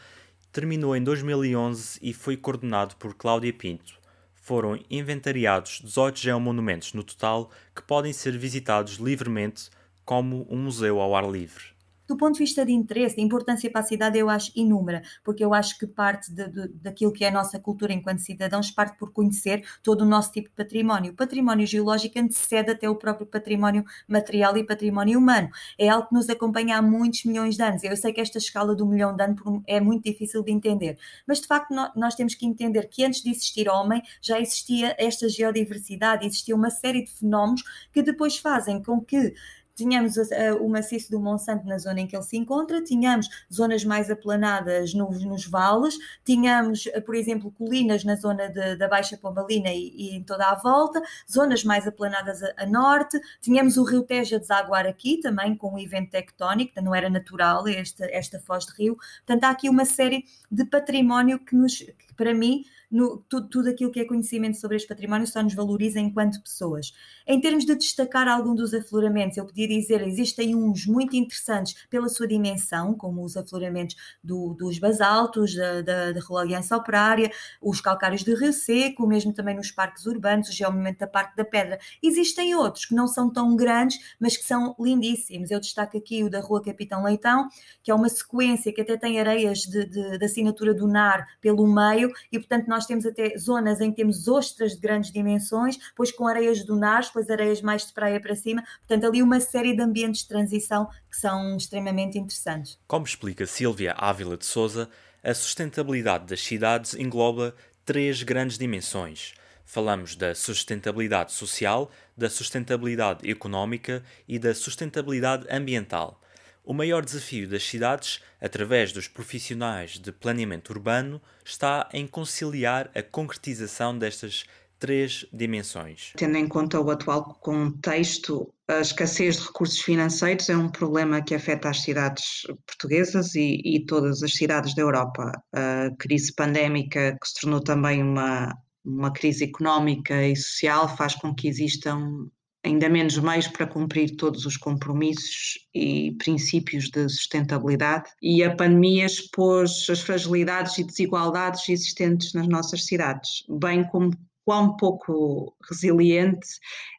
terminou 0.52 0.96
em 0.96 1.04
2011 1.04 1.98
e 2.04 2.14
foi 2.14 2.38
coordenado 2.38 2.96
por 2.98 3.16
Cláudia 3.16 3.52
Pinto, 3.52 4.00
foram 4.36 4.80
inventariados 4.92 5.82
18 5.84 6.20
geomonumentos 6.20 6.94
no 6.94 7.04
total 7.04 7.50
que 7.76 7.82
podem 7.82 8.14
ser 8.14 8.38
visitados 8.38 8.98
livremente 8.98 9.72
como 10.06 10.46
um 10.48 10.60
museu 10.60 11.02
ao 11.02 11.16
ar 11.16 11.28
livre 11.28 11.77
do 12.08 12.16
ponto 12.16 12.34
de 12.34 12.40
vista 12.40 12.66
de 12.66 12.72
interesse, 12.72 13.18
de 13.18 13.22
importância 13.22 13.70
para 13.70 13.82
a 13.82 13.84
cidade, 13.84 14.18
eu 14.18 14.30
acho 14.30 14.52
inúmera, 14.56 15.02
porque 15.24 15.44
eu 15.44 15.54
acho 15.54 15.78
que 15.78 15.86
parte 15.86 16.32
de, 16.32 16.48
de, 16.48 16.68
daquilo 16.70 17.12
que 17.12 17.26
é 17.26 17.28
a 17.28 17.32
nossa 17.32 17.60
cultura 17.60 17.94
enquanto 17.94 18.20
cidadãos 18.20 18.72
parte 18.72 18.98
por 18.98 19.12
conhecer 19.12 19.64
todo 19.84 20.02
o 20.02 20.06
nosso 20.06 20.32
tipo 20.32 20.50
de 20.50 20.56
património. 20.56 21.12
O 21.12 21.16
património 21.16 21.68
geológico 21.68 22.20
antecede 22.20 22.72
até 22.72 22.90
o 22.90 22.96
próprio 22.96 23.28
património 23.28 23.84
material 24.08 24.58
e 24.58 24.64
património 24.64 25.20
humano. 25.20 25.50
É 25.78 25.90
algo 25.90 26.08
que 26.08 26.16
nos 26.16 26.30
acompanha 26.30 26.78
há 26.78 26.82
muitos 26.82 27.26
milhões 27.26 27.56
de 27.56 27.64
anos. 27.64 27.84
Eu 27.84 27.98
sei 27.98 28.14
que 28.14 28.22
esta 28.22 28.38
escala 28.38 28.76
do 28.76 28.86
milhão 28.86 29.16
de 29.16 29.24
anos 29.24 29.42
é 29.68 29.80
muito 29.80 30.04
difícil 30.04 30.44
de 30.44 30.52
entender, 30.52 30.98
mas 31.28 31.42
de 31.42 31.48
facto 31.48 31.74
nós 31.96 32.16
temos 32.16 32.36
que 32.36 32.46
entender 32.46 32.88
que 32.88 33.04
antes 33.04 33.22
de 33.22 33.32
existir 33.32 33.68
homem 33.70 34.02
já 34.22 34.40
existia 34.40 34.96
esta 34.98 35.28
geodiversidade, 35.28 36.26
existia 36.26 36.56
uma 36.56 36.70
série 36.70 37.04
de 37.04 37.12
fenómenos 37.12 37.64
que 37.92 38.02
depois 38.02 38.38
fazem 38.38 38.82
com 38.82 39.02
que 39.02 39.34
tínhamos 39.78 40.16
o 40.60 40.68
maciço 40.68 41.12
do 41.12 41.20
Monsanto 41.20 41.66
na 41.68 41.78
zona 41.78 42.02
em 42.02 42.08
que 42.08 42.16
ele 42.16 42.24
se 42.24 42.36
encontra, 42.36 42.84
tínhamos 42.84 43.30
zonas 43.54 43.86
mais 43.86 44.10
aplanadas 44.10 44.94
nos, 44.94 45.24
nos 45.24 45.46
vales, 45.46 45.98
tínhamos, 46.26 46.86
por 47.06 47.16
exemplo, 47.16 47.52
colinas 47.52 48.04
na 48.04 48.16
zona 48.16 48.50
de, 48.50 48.76
da 48.76 48.88
Baixa 48.88 49.16
Pombalina 49.16 49.72
e, 49.72 49.94
e, 49.96 50.16
em 50.16 50.24
toda 50.24 50.50
a 50.50 50.56
volta, 50.56 51.02
zonas 51.32 51.64
mais 51.64 51.88
aplanadas 51.88 52.42
a, 52.42 52.54
a, 52.58 52.66
norte, 52.66 53.20
tínhamos 53.40 53.78
o 53.78 53.84
Rio 53.84 54.02
Tejo 54.02 54.36
a 54.36 54.40
desaguar 54.40 54.88
aqui 54.88 55.20
também 55.20 55.56
com 55.56 55.76
um 55.76 55.80
evento 55.80 56.10
tectónico, 56.10 56.82
não 56.82 56.96
era 56.96 57.10
natural 57.10 57.68
esta, 57.68 58.06
esta 58.06 58.40
foz 58.40 58.66
de 58.66 58.74
rio, 58.74 58.98
portanto 59.26 59.44
há 59.44 59.50
aqui 59.52 59.70
uma 59.70 59.86
série 59.86 60.26
de 60.52 60.66
património 60.66 61.40
que, 61.40 61.56
nos, 61.56 61.78
que 61.78 62.14
para 62.16 62.34
mim 62.34 62.64
no, 62.90 63.18
tudo, 63.30 63.50
tudo 63.50 63.70
aquilo 63.70 63.92
que 63.92 64.00
é 64.00 64.06
conhecimento 64.06 64.58
sobre 64.58 64.78
este 64.78 64.88
património 64.88 65.28
só 65.28 65.44
nos 65.44 65.54
valoriza 65.54 66.00
enquanto 66.00 66.42
pessoas. 66.42 66.94
Em 67.26 67.40
termos 67.42 67.66
de 67.66 67.76
destacar 67.76 68.28
algum 68.28 68.56
dos 68.56 68.74
afloramentos, 68.74 69.38
eu 69.38 69.46
podia 69.46 69.68
dizer, 69.68 70.02
existem 70.08 70.56
uns 70.56 70.86
muito 70.86 71.16
interessantes 71.16 71.76
pela 71.90 72.08
sua 72.08 72.28
dimensão, 72.28 72.94
como 72.94 73.24
os 73.24 73.36
afloramentos 73.36 73.96
do, 74.24 74.54
dos 74.54 74.80
basaltos, 74.80 75.56
da, 75.56 75.82
da, 75.82 76.12
da 76.14 76.22
Aliança 76.38 76.76
Operária, 76.76 77.32
os 77.62 77.82
calcários 77.82 78.24
do 78.24 78.36
Rio 78.36 78.54
Seco, 78.54 79.06
mesmo 79.06 79.34
também 79.34 79.56
nos 79.56 79.72
parques 79.72 80.06
urbanos, 80.06 80.50
o 80.50 80.54
geomonumento 80.54 81.00
da 81.00 81.08
Parque 81.08 81.36
da 81.36 81.44
Pedra. 81.44 81.80
Existem 82.02 82.56
outros 82.56 82.86
que 82.86 82.96
não 82.96 83.08
são 83.08 83.32
tão 83.32 83.56
grandes, 83.56 83.98
mas 84.20 84.38
que 84.38 84.44
são 84.44 84.76
lindíssimos. 84.80 85.52
Eu 85.52 85.60
destaco 85.60 85.98
aqui 85.98 86.24
o 86.24 86.30
da 86.30 86.40
Rua 86.40 86.64
Capitão 86.64 87.04
Leitão, 87.04 87.50
que 87.84 87.92
é 87.92 87.96
uma 87.96 88.10
sequência 88.10 88.72
que 88.74 88.82
até 88.82 88.98
tem 88.98 89.20
areias 89.20 89.60
de, 89.60 89.86
de, 89.86 90.18
de 90.18 90.26
assinatura 90.26 90.74
do 90.74 90.88
NAR 90.88 91.28
pelo 91.42 91.68
meio, 91.68 92.12
e 92.32 92.40
portanto 92.40 92.68
nós 92.68 92.77
nós 92.78 92.86
temos 92.86 93.08
até 93.08 93.36
zonas 93.36 93.82
em 93.82 93.90
que 93.90 93.98
temos 93.98 94.28
ostras 94.28 94.74
de 94.74 94.80
grandes 94.80 95.12
dimensões, 95.12 95.78
depois 95.78 96.12
com 96.12 96.28
areias 96.28 96.64
dunares, 96.64 97.08
depois 97.08 97.28
areias 97.28 97.60
mais 97.60 97.88
de 97.88 97.94
praia 97.94 98.22
para 98.22 98.36
cima, 98.36 98.64
portanto 98.80 99.04
ali 99.04 99.24
uma 99.24 99.40
série 99.40 99.76
de 99.76 99.82
ambientes 99.82 100.22
de 100.22 100.28
transição 100.28 100.88
que 101.10 101.18
são 101.18 101.58
extremamente 101.58 102.20
interessantes. 102.20 102.78
Como 102.88 103.04
explica 103.04 103.48
Silvia 103.48 103.96
Ávila 103.98 104.38
de 104.38 104.46
Souza, 104.46 104.88
a 105.24 105.34
sustentabilidade 105.34 106.28
das 106.28 106.40
cidades 106.40 106.94
engloba 106.94 107.56
três 107.84 108.22
grandes 108.22 108.60
dimensões. 108.60 109.34
Falamos 109.66 110.16
da 110.16 110.36
sustentabilidade 110.36 111.32
social, 111.32 111.90
da 112.16 112.30
sustentabilidade 112.30 113.28
económica 113.28 114.04
e 114.28 114.38
da 114.38 114.54
sustentabilidade 114.54 115.48
ambiental. 115.50 116.22
O 116.68 116.74
maior 116.74 117.06
desafio 117.06 117.48
das 117.48 117.64
cidades, 117.64 118.20
através 118.42 118.92
dos 118.92 119.08
profissionais 119.08 119.98
de 119.98 120.12
planeamento 120.12 120.74
urbano, 120.74 121.22
está 121.46 121.88
em 121.94 122.06
conciliar 122.06 122.92
a 122.94 123.02
concretização 123.02 123.98
destas 123.98 124.44
três 124.78 125.26
dimensões. 125.32 126.12
Tendo 126.18 126.36
em 126.36 126.46
conta 126.46 126.78
o 126.82 126.92
atual 126.92 127.36
contexto, 127.36 128.54
a 128.68 128.82
escassez 128.82 129.38
de 129.38 129.46
recursos 129.46 129.80
financeiros 129.80 130.50
é 130.50 130.58
um 130.58 130.68
problema 130.68 131.22
que 131.22 131.34
afeta 131.34 131.70
as 131.70 131.84
cidades 131.84 132.42
portuguesas 132.66 133.34
e, 133.34 133.62
e 133.64 133.86
todas 133.86 134.22
as 134.22 134.34
cidades 134.34 134.76
da 134.76 134.82
Europa. 134.82 135.32
A 135.54 135.90
crise 135.98 136.34
pandémica, 136.36 137.18
que 137.18 137.30
se 137.30 137.40
tornou 137.40 137.62
também 137.62 138.04
uma, 138.04 138.54
uma 138.84 139.14
crise 139.14 139.46
económica 139.46 140.22
e 140.22 140.36
social 140.36 140.94
faz 140.98 141.16
com 141.16 141.34
que 141.34 141.48
existam 141.48 142.28
ainda 142.68 142.90
menos 142.90 143.18
meios 143.18 143.48
para 143.48 143.66
cumprir 143.66 144.16
todos 144.18 144.46
os 144.46 144.58
compromissos 144.58 145.58
e 145.74 146.12
princípios 146.20 146.90
de 146.90 147.08
sustentabilidade, 147.08 148.10
e 148.22 148.44
a 148.44 148.56
pandemia 148.56 149.06
expôs 149.06 149.88
as 149.90 150.02
fragilidades 150.02 150.78
e 150.78 150.84
desigualdades 150.84 151.68
existentes 151.70 152.34
nas 152.34 152.48
nossas 152.48 152.86
cidades, 152.86 153.44
bem 153.50 153.84
como 153.86 154.12
quão 154.46 154.78
pouco 154.78 155.56
resiliente 155.70 156.48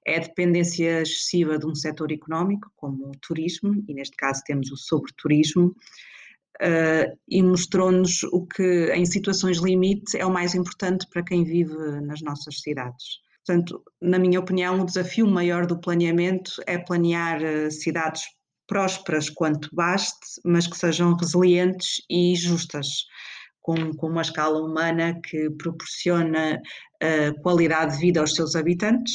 é 0.07 0.17
a 0.17 0.21
dependência 0.21 1.03
excessiva 1.03 1.59
de 1.59 1.67
um 1.67 1.75
setor 1.75 2.13
económico, 2.13 2.71
como 2.77 3.09
o 3.09 3.19
turismo, 3.21 3.83
e 3.89 3.95
neste 3.95 4.17
caso 4.17 4.43
temos 4.45 4.71
o 4.71 4.77
sobreturismo, 4.77 5.75
uh, 6.63 7.19
e 7.27 7.43
mostrou-nos 7.43 8.23
o 8.25 8.47
que, 8.47 8.91
em 8.93 9.07
situações 9.07 9.59
limite, 9.59 10.17
é 10.17 10.27
o 10.27 10.33
mais 10.33 10.55
importante 10.55 11.07
para 11.11 11.23
quem 11.23 11.45
vive 11.45 11.75
nas 12.03 12.21
nossas 12.23 12.61
cidades. 12.61 13.28
Portanto, 13.49 13.83
na 14.03 14.19
minha 14.19 14.39
opinião, 14.39 14.79
o 14.79 14.85
desafio 14.85 15.27
maior 15.27 15.65
do 15.65 15.81
planeamento 15.81 16.53
é 16.67 16.77
planear 16.77 17.41
uh, 17.41 17.71
cidades 17.71 18.25
prósperas 18.67 19.31
quanto 19.31 19.71
baste, 19.73 20.39
mas 20.45 20.67
que 20.67 20.77
sejam 20.77 21.17
resilientes 21.17 22.03
e 22.11 22.37
justas, 22.37 23.07
com, 23.63 23.95
com 23.95 24.09
uma 24.09 24.21
escala 24.21 24.61
humana 24.61 25.19
que 25.25 25.49
proporciona 25.53 26.61
uh, 27.03 27.41
qualidade 27.41 27.95
de 27.95 28.01
vida 28.01 28.21
aos 28.21 28.35
seus 28.35 28.55
habitantes, 28.55 29.15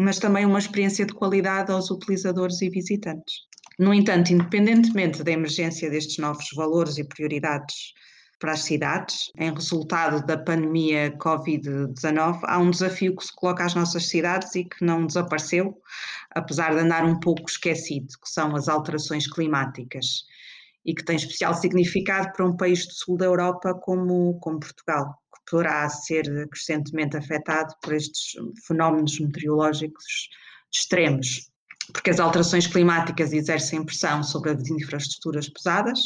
mas 0.00 0.18
também 0.18 0.44
uma 0.44 0.58
experiência 0.58 1.06
de 1.06 1.14
qualidade 1.14 1.70
aos 1.70 1.92
utilizadores 1.92 2.60
e 2.60 2.68
visitantes. 2.68 3.34
No 3.78 3.94
entanto, 3.94 4.32
independentemente 4.32 5.22
da 5.22 5.30
emergência 5.30 5.88
destes 5.88 6.18
novos 6.18 6.48
valores 6.56 6.98
e 6.98 7.06
prioridades 7.06 7.92
para 8.44 8.52
as 8.52 8.64
cidades, 8.64 9.32
em 9.38 9.50
resultado 9.54 10.22
da 10.26 10.36
pandemia 10.36 11.16
Covid-19, 11.16 12.40
há 12.42 12.58
um 12.58 12.70
desafio 12.70 13.16
que 13.16 13.24
se 13.24 13.34
coloca 13.34 13.64
às 13.64 13.74
nossas 13.74 14.06
cidades 14.06 14.54
e 14.54 14.64
que 14.64 14.84
não 14.84 15.06
desapareceu, 15.06 15.80
apesar 16.30 16.74
de 16.74 16.80
andar 16.80 17.06
um 17.06 17.18
pouco 17.18 17.48
esquecido, 17.48 18.08
que 18.22 18.28
são 18.28 18.54
as 18.54 18.68
alterações 18.68 19.26
climáticas 19.26 20.26
e 20.84 20.94
que 20.94 21.02
tem 21.02 21.16
especial 21.16 21.54
significado 21.54 22.34
para 22.34 22.44
um 22.44 22.54
país 22.54 22.86
do 22.86 22.92
sul 22.92 23.16
da 23.16 23.24
Europa 23.24 23.72
como, 23.80 24.38
como 24.40 24.60
Portugal, 24.60 25.14
que 25.34 25.50
poderá 25.50 25.88
ser 25.88 26.46
crescentemente 26.50 27.16
afetado 27.16 27.74
por 27.82 27.94
estes 27.94 28.32
fenómenos 28.66 29.18
meteorológicos 29.18 30.28
extremos 30.70 31.48
porque 31.92 32.10
as 32.10 32.20
alterações 32.20 32.66
climáticas 32.66 33.32
exercem 33.32 33.84
pressão 33.84 34.22
sobre 34.22 34.50
as 34.50 34.68
infraestruturas 34.70 35.48
pesadas, 35.48 36.00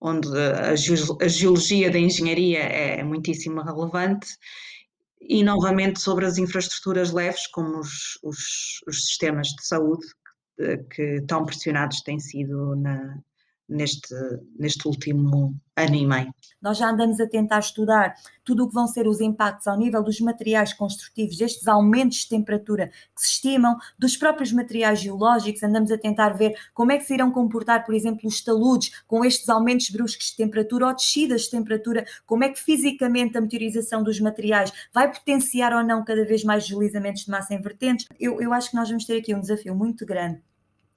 onde 0.00 0.28
a, 0.36 0.74
geologia 1.28 1.90
da 1.90 1.98
engenharia 1.98 2.60
é 2.60 3.02
muitíssimo 3.02 3.60
relevante, 3.62 4.28
e 5.20 5.42
novamente 5.44 6.00
sobre 6.00 6.24
as 6.24 6.38
infraestruturas 6.38 7.12
leves, 7.12 7.46
como 7.48 7.78
os, 7.78 8.18
os, 8.22 8.82
os 8.86 9.06
sistemas 9.06 9.48
de 9.48 9.66
saúde, 9.66 10.06
que, 10.56 10.78
que 10.94 11.20
tão 11.26 11.44
pressionados 11.44 12.00
têm 12.00 12.18
sido 12.18 12.74
na, 12.76 13.18
neste, 13.70 14.14
neste 14.58 14.86
último 14.86 15.54
ano 15.76 15.94
e 15.94 16.06
meio. 16.06 16.34
Nós 16.60 16.76
já 16.76 16.90
andamos 16.90 17.20
a 17.20 17.26
tentar 17.26 17.60
estudar 17.60 18.14
tudo 18.44 18.64
o 18.64 18.68
que 18.68 18.74
vão 18.74 18.86
ser 18.86 19.06
os 19.06 19.20
impactos 19.20 19.66
ao 19.66 19.78
nível 19.78 20.02
dos 20.02 20.20
materiais 20.20 20.74
construtivos, 20.74 21.38
destes 21.38 21.66
aumentos 21.68 22.18
de 22.18 22.28
temperatura 22.28 22.88
que 22.88 23.22
se 23.22 23.28
estimam, 23.28 23.78
dos 23.98 24.16
próprios 24.16 24.52
materiais 24.52 25.00
geológicos, 25.00 25.62
andamos 25.62 25.90
a 25.90 25.96
tentar 25.96 26.30
ver 26.30 26.54
como 26.74 26.92
é 26.92 26.98
que 26.98 27.04
se 27.04 27.14
irão 27.14 27.30
comportar, 27.30 27.84
por 27.86 27.94
exemplo, 27.94 28.28
os 28.28 28.42
taludes 28.42 28.90
com 29.06 29.24
estes 29.24 29.48
aumentos 29.48 29.88
bruscos 29.88 30.26
de 30.26 30.36
temperatura 30.36 30.88
ou 30.88 30.94
descidas 30.94 31.42
de 31.42 31.50
temperatura, 31.50 32.04
como 32.26 32.44
é 32.44 32.48
que 32.50 32.60
fisicamente 32.60 33.38
a 33.38 33.40
meteorização 33.40 34.02
dos 34.02 34.20
materiais 34.20 34.72
vai 34.92 35.10
potenciar 35.10 35.72
ou 35.72 35.84
não 35.84 36.04
cada 36.04 36.24
vez 36.24 36.44
mais 36.44 36.66
deslizamentos 36.66 37.24
de 37.24 37.30
massa 37.30 37.54
invertentes. 37.54 38.06
Eu, 38.18 38.40
eu 38.40 38.52
acho 38.52 38.70
que 38.70 38.76
nós 38.76 38.88
vamos 38.88 39.04
ter 39.04 39.18
aqui 39.18 39.34
um 39.34 39.40
desafio 39.40 39.74
muito 39.74 40.04
grande 40.04 40.42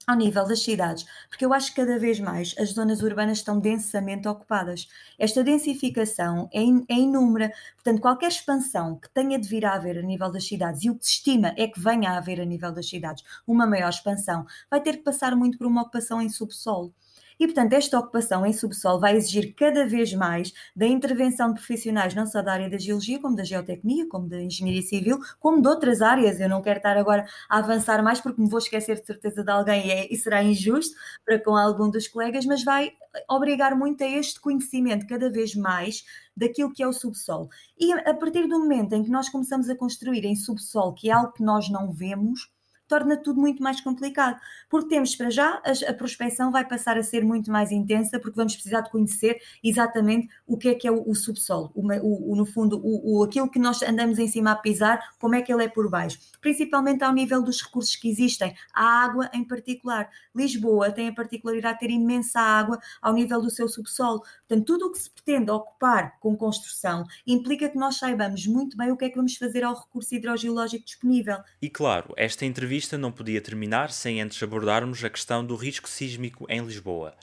ao 0.06 0.16
nível 0.16 0.46
das 0.46 0.60
cidades, 0.62 1.04
porque 1.28 1.44
eu 1.44 1.52
acho 1.52 1.70
que 1.70 1.80
cada 1.80 1.98
vez 1.98 2.20
mais 2.20 2.54
as 2.58 2.70
zonas 2.70 3.02
urbanas 3.02 3.38
estão 3.38 3.58
densamente 3.58 4.28
ocupadas. 4.28 4.88
Esta 5.18 5.42
densificação 5.42 6.48
é, 6.52 6.62
in, 6.62 6.84
é 6.88 6.94
inúmera, 6.94 7.52
portanto, 7.74 8.00
qualquer 8.00 8.28
expansão 8.28 8.98
que 8.98 9.08
tenha 9.10 9.38
de 9.38 9.48
vir 9.48 9.64
a 9.64 9.74
haver 9.74 9.98
a 9.98 10.02
nível 10.02 10.30
das 10.30 10.46
cidades, 10.46 10.82
e 10.84 10.90
o 10.90 10.96
que 10.96 11.04
se 11.04 11.12
estima 11.12 11.54
é 11.56 11.66
que 11.66 11.80
venha 11.80 12.10
a 12.10 12.18
haver 12.18 12.40
a 12.40 12.44
nível 12.44 12.72
das 12.72 12.88
cidades 12.88 13.24
uma 13.46 13.66
maior 13.66 13.88
expansão, 13.88 14.46
vai 14.70 14.80
ter 14.80 14.98
que 14.98 15.02
passar 15.02 15.34
muito 15.36 15.58
por 15.58 15.66
uma 15.66 15.82
ocupação 15.82 16.20
em 16.20 16.28
subsolo. 16.28 16.92
E, 17.38 17.46
portanto, 17.46 17.72
esta 17.72 17.98
ocupação 17.98 18.44
em 18.46 18.52
subsolo 18.52 19.00
vai 19.00 19.16
exigir 19.16 19.54
cada 19.54 19.86
vez 19.86 20.12
mais 20.12 20.52
da 20.74 20.86
intervenção 20.86 21.48
de 21.48 21.54
profissionais, 21.54 22.14
não 22.14 22.26
só 22.26 22.42
da 22.42 22.52
área 22.52 22.70
da 22.70 22.78
geologia, 22.78 23.20
como 23.20 23.36
da 23.36 23.44
geotecnia, 23.44 24.08
como 24.08 24.28
da 24.28 24.40
engenharia 24.40 24.82
civil, 24.82 25.18
como 25.40 25.60
de 25.60 25.68
outras 25.68 26.00
áreas. 26.00 26.40
Eu 26.40 26.48
não 26.48 26.62
quero 26.62 26.78
estar 26.78 26.96
agora 26.96 27.26
a 27.48 27.58
avançar 27.58 28.02
mais, 28.02 28.20
porque 28.20 28.40
me 28.40 28.48
vou 28.48 28.58
esquecer 28.58 29.00
de 29.00 29.06
certeza 29.06 29.42
de 29.42 29.50
alguém 29.50 29.86
e, 29.86 29.90
é, 29.90 30.12
e 30.12 30.16
será 30.16 30.42
injusto 30.42 30.94
para 31.24 31.38
com 31.38 31.56
algum 31.56 31.90
dos 31.90 32.08
colegas, 32.08 32.44
mas 32.46 32.62
vai 32.64 32.92
obrigar 33.28 33.76
muito 33.76 34.02
a 34.02 34.06
este 34.06 34.40
conhecimento 34.40 35.06
cada 35.06 35.30
vez 35.30 35.54
mais 35.54 36.04
daquilo 36.36 36.72
que 36.72 36.82
é 36.82 36.88
o 36.88 36.92
subsolo. 36.92 37.48
E 37.78 37.92
a 37.92 38.14
partir 38.14 38.48
do 38.48 38.58
momento 38.58 38.92
em 38.94 39.02
que 39.04 39.10
nós 39.10 39.28
começamos 39.28 39.68
a 39.68 39.76
construir 39.76 40.24
em 40.24 40.34
subsolo, 40.34 40.94
que 40.94 41.10
é 41.10 41.12
algo 41.12 41.32
que 41.32 41.42
nós 41.42 41.68
não 41.70 41.92
vemos, 41.92 42.53
torna 42.86 43.16
tudo 43.16 43.40
muito 43.40 43.62
mais 43.62 43.80
complicado. 43.80 44.38
Porque 44.68 44.88
temos 44.88 45.14
para 45.16 45.30
já, 45.30 45.62
a, 45.64 45.90
a 45.90 45.94
prospecção 45.94 46.50
vai 46.50 46.66
passar 46.66 46.96
a 46.96 47.02
ser 47.02 47.24
muito 47.24 47.50
mais 47.50 47.70
intensa, 47.72 48.18
porque 48.18 48.36
vamos 48.36 48.54
precisar 48.54 48.82
de 48.82 48.90
conhecer 48.90 49.38
exatamente 49.62 50.28
o 50.46 50.56
que 50.56 50.68
é 50.68 50.74
que 50.74 50.86
é 50.86 50.90
o, 50.92 51.08
o 51.08 51.14
subsolo, 51.14 51.70
o, 51.74 52.32
o, 52.32 52.36
no 52.36 52.46
fundo, 52.46 52.80
o, 52.82 53.18
o, 53.18 53.24
aquilo 53.24 53.50
que 53.50 53.58
nós 53.58 53.82
andamos 53.82 54.18
em 54.18 54.28
cima 54.28 54.52
a 54.52 54.56
pisar, 54.56 55.00
como 55.18 55.34
é 55.34 55.42
que 55.42 55.52
ele 55.52 55.64
é 55.64 55.68
por 55.68 55.88
baixo. 55.88 56.18
Principalmente 56.40 57.02
ao 57.02 57.12
nível 57.12 57.42
dos 57.42 57.62
recursos 57.62 57.96
que 57.96 58.08
existem, 58.08 58.54
a 58.72 58.84
água 59.04 59.30
em 59.32 59.44
particular. 59.44 60.08
Lisboa 60.34 60.90
tem 60.90 61.08
a 61.08 61.14
particularidade 61.14 61.78
de 61.78 61.86
ter 61.86 61.92
imensa 61.92 62.40
água 62.40 62.78
ao 63.00 63.12
nível 63.12 63.40
do 63.40 63.50
seu 63.50 63.68
subsolo. 63.68 64.22
Portanto, 64.46 64.66
tudo 64.66 64.86
o 64.86 64.92
que 64.92 64.98
se 64.98 65.10
pretende 65.10 65.50
ocupar 65.50 66.18
com 66.20 66.36
construção 66.36 67.04
implica 67.26 67.68
que 67.68 67.78
nós 67.78 67.96
saibamos 67.96 68.46
muito 68.46 68.76
bem 68.76 68.90
o 68.90 68.96
que 68.96 69.06
é 69.06 69.08
que 69.08 69.16
vamos 69.16 69.36
fazer 69.36 69.64
ao 69.64 69.74
recurso 69.74 70.14
hidrogeológico 70.14 70.84
disponível. 70.84 71.38
E 71.60 71.70
claro, 71.70 72.12
esta 72.16 72.44
entrevista 72.44 72.83
entrevista 72.84 72.98
não 72.98 73.10
podia 73.10 73.40
terminar 73.40 73.90
sem 73.90 74.20
antes 74.20 74.42
abordarmos 74.42 75.02
a 75.02 75.08
questão 75.08 75.44
do 75.44 75.56
risco 75.56 75.88
sísmico 75.88 76.44
em 76.50 76.62
Lisboa. 76.62 77.14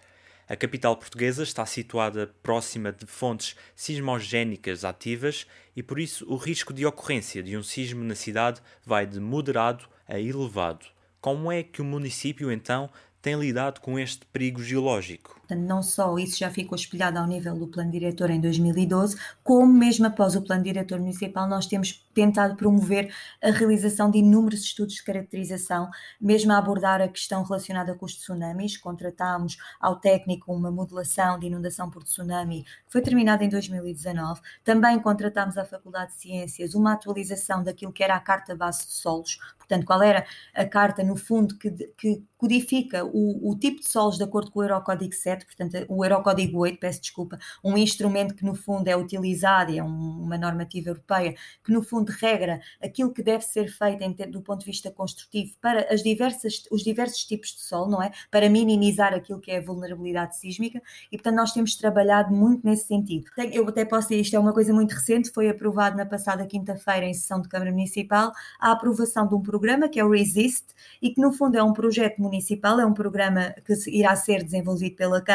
A 0.49 0.55
capital 0.55 0.97
portuguesa 0.97 1.43
está 1.43 1.63
situada 1.67 2.33
próxima 2.41 2.91
de 2.91 3.05
fontes 3.05 3.55
sismogénicas 3.75 4.83
ativas 4.83 5.45
e, 5.75 5.83
por 5.83 5.99
isso, 5.99 6.25
o 6.27 6.35
risco 6.35 6.73
de 6.73 6.83
ocorrência 6.83 7.43
de 7.43 7.55
um 7.55 7.61
sismo 7.61 8.03
na 8.03 8.15
cidade 8.15 8.59
vai 8.83 9.05
de 9.05 9.19
moderado 9.19 9.85
a 10.07 10.19
elevado. 10.19 10.87
Como 11.21 11.51
é 11.51 11.61
que 11.61 11.81
o 11.81 11.85
município, 11.85 12.51
então, 12.51 12.89
tem 13.21 13.35
lidado 13.35 13.81
com 13.81 13.99
este 13.99 14.25
perigo 14.25 14.63
geológico? 14.63 15.39
Portanto, 15.51 15.67
não 15.67 15.83
só 15.83 16.17
isso 16.17 16.37
já 16.37 16.49
ficou 16.49 16.77
espelhado 16.77 17.19
ao 17.19 17.27
nível 17.27 17.57
do 17.57 17.67
plano 17.67 17.91
diretor 17.91 18.29
em 18.29 18.39
2012, 18.39 19.17
como 19.43 19.73
mesmo 19.73 20.05
após 20.05 20.33
o 20.33 20.41
plano 20.41 20.63
diretor 20.63 20.97
municipal, 20.97 21.45
nós 21.45 21.65
temos 21.65 22.05
tentado 22.13 22.55
promover 22.55 23.13
a 23.43 23.51
realização 23.51 24.09
de 24.09 24.19
inúmeros 24.19 24.61
estudos 24.61 24.95
de 24.95 25.03
caracterização, 25.03 25.89
mesmo 26.21 26.53
a 26.53 26.57
abordar 26.57 27.01
a 27.01 27.07
questão 27.09 27.43
relacionada 27.43 27.93
com 27.95 28.05
os 28.05 28.15
tsunamis. 28.15 28.77
Contratámos 28.77 29.57
ao 29.79 29.97
técnico 29.97 30.53
uma 30.53 30.71
modelação 30.71 31.37
de 31.37 31.47
inundação 31.47 31.89
por 31.89 32.03
tsunami, 32.03 32.63
que 32.63 32.91
foi 32.91 33.01
terminada 33.01 33.43
em 33.43 33.49
2019. 33.49 34.39
Também 34.63 34.99
contratámos 34.99 35.57
à 35.57 35.65
Faculdade 35.65 36.13
de 36.13 36.21
Ciências 36.21 36.75
uma 36.75 36.93
atualização 36.93 37.61
daquilo 37.61 37.91
que 37.91 38.03
era 38.03 38.15
a 38.15 38.19
Carta 38.21 38.55
Base 38.55 38.85
de 38.85 38.93
Solos, 38.93 39.37
portanto, 39.57 39.85
qual 39.85 40.03
era 40.03 40.25
a 40.53 40.65
carta, 40.65 41.03
no 41.03 41.15
fundo, 41.15 41.57
que, 41.57 41.71
que 41.97 42.23
codifica 42.37 43.05
o, 43.05 43.51
o 43.51 43.57
tipo 43.57 43.79
de 43.79 43.87
solos 43.87 44.17
de 44.17 44.23
acordo 44.23 44.51
com 44.51 44.59
o 44.59 44.63
Eurocódigo 44.63 45.13
7 45.13 45.40
portanto, 45.45 45.85
o 45.87 46.03
Eurocódigo 46.03 46.59
8, 46.59 46.79
peço 46.79 47.01
desculpa, 47.01 47.39
um 47.63 47.77
instrumento 47.77 48.35
que 48.35 48.45
no 48.45 48.55
fundo 48.55 48.87
é 48.87 48.95
utilizado 48.95 49.71
e 49.71 49.77
é 49.77 49.83
um, 49.83 50.23
uma 50.23 50.37
normativa 50.37 50.89
europeia 50.89 51.35
que 51.63 51.71
no 51.71 51.83
fundo 51.83 52.11
regra 52.11 52.61
aquilo 52.81 53.11
que 53.11 53.23
deve 53.23 53.43
ser 53.43 53.67
feito 53.67 54.01
em, 54.01 54.13
do 54.29 54.41
ponto 54.41 54.59
de 54.61 54.65
vista 54.65 54.91
construtivo 54.91 55.53
para 55.61 55.93
as 55.93 56.03
diversas, 56.03 56.63
os 56.71 56.83
diversos 56.83 57.25
tipos 57.25 57.49
de 57.49 57.61
solo, 57.61 57.89
não 57.89 58.01
é? 58.01 58.11
Para 58.29 58.49
minimizar 58.49 59.13
aquilo 59.13 59.39
que 59.39 59.51
é 59.51 59.57
a 59.57 59.61
vulnerabilidade 59.61 60.37
sísmica 60.37 60.81
e, 61.11 61.17
portanto, 61.17 61.35
nós 61.35 61.51
temos 61.51 61.75
trabalhado 61.75 62.33
muito 62.33 62.65
nesse 62.65 62.87
sentido. 62.87 63.25
Eu 63.51 63.67
até 63.67 63.85
posso 63.85 64.09
dizer, 64.09 64.21
isto 64.21 64.35
é 64.35 64.39
uma 64.39 64.53
coisa 64.53 64.73
muito 64.73 64.93
recente, 64.93 65.31
foi 65.31 65.49
aprovado 65.49 65.97
na 65.97 66.05
passada 66.05 66.45
quinta-feira 66.45 67.05
em 67.05 67.13
sessão 67.13 67.41
de 67.41 67.49
Câmara 67.49 67.71
Municipal 67.71 68.31
a 68.59 68.71
aprovação 68.71 69.27
de 69.27 69.35
um 69.35 69.41
programa 69.41 69.89
que 69.89 69.99
é 69.99 70.05
o 70.05 70.09
RESIST 70.09 70.65
e 71.01 71.11
que 71.11 71.21
no 71.21 71.31
fundo 71.31 71.57
é 71.57 71.63
um 71.63 71.73
projeto 71.73 72.21
municipal, 72.21 72.79
é 72.79 72.85
um 72.85 72.93
programa 72.93 73.53
que 73.65 73.73
irá 73.89 74.15
ser 74.15 74.43
desenvolvido 74.43 74.95
pela 74.95 75.21
Câmara 75.21 75.30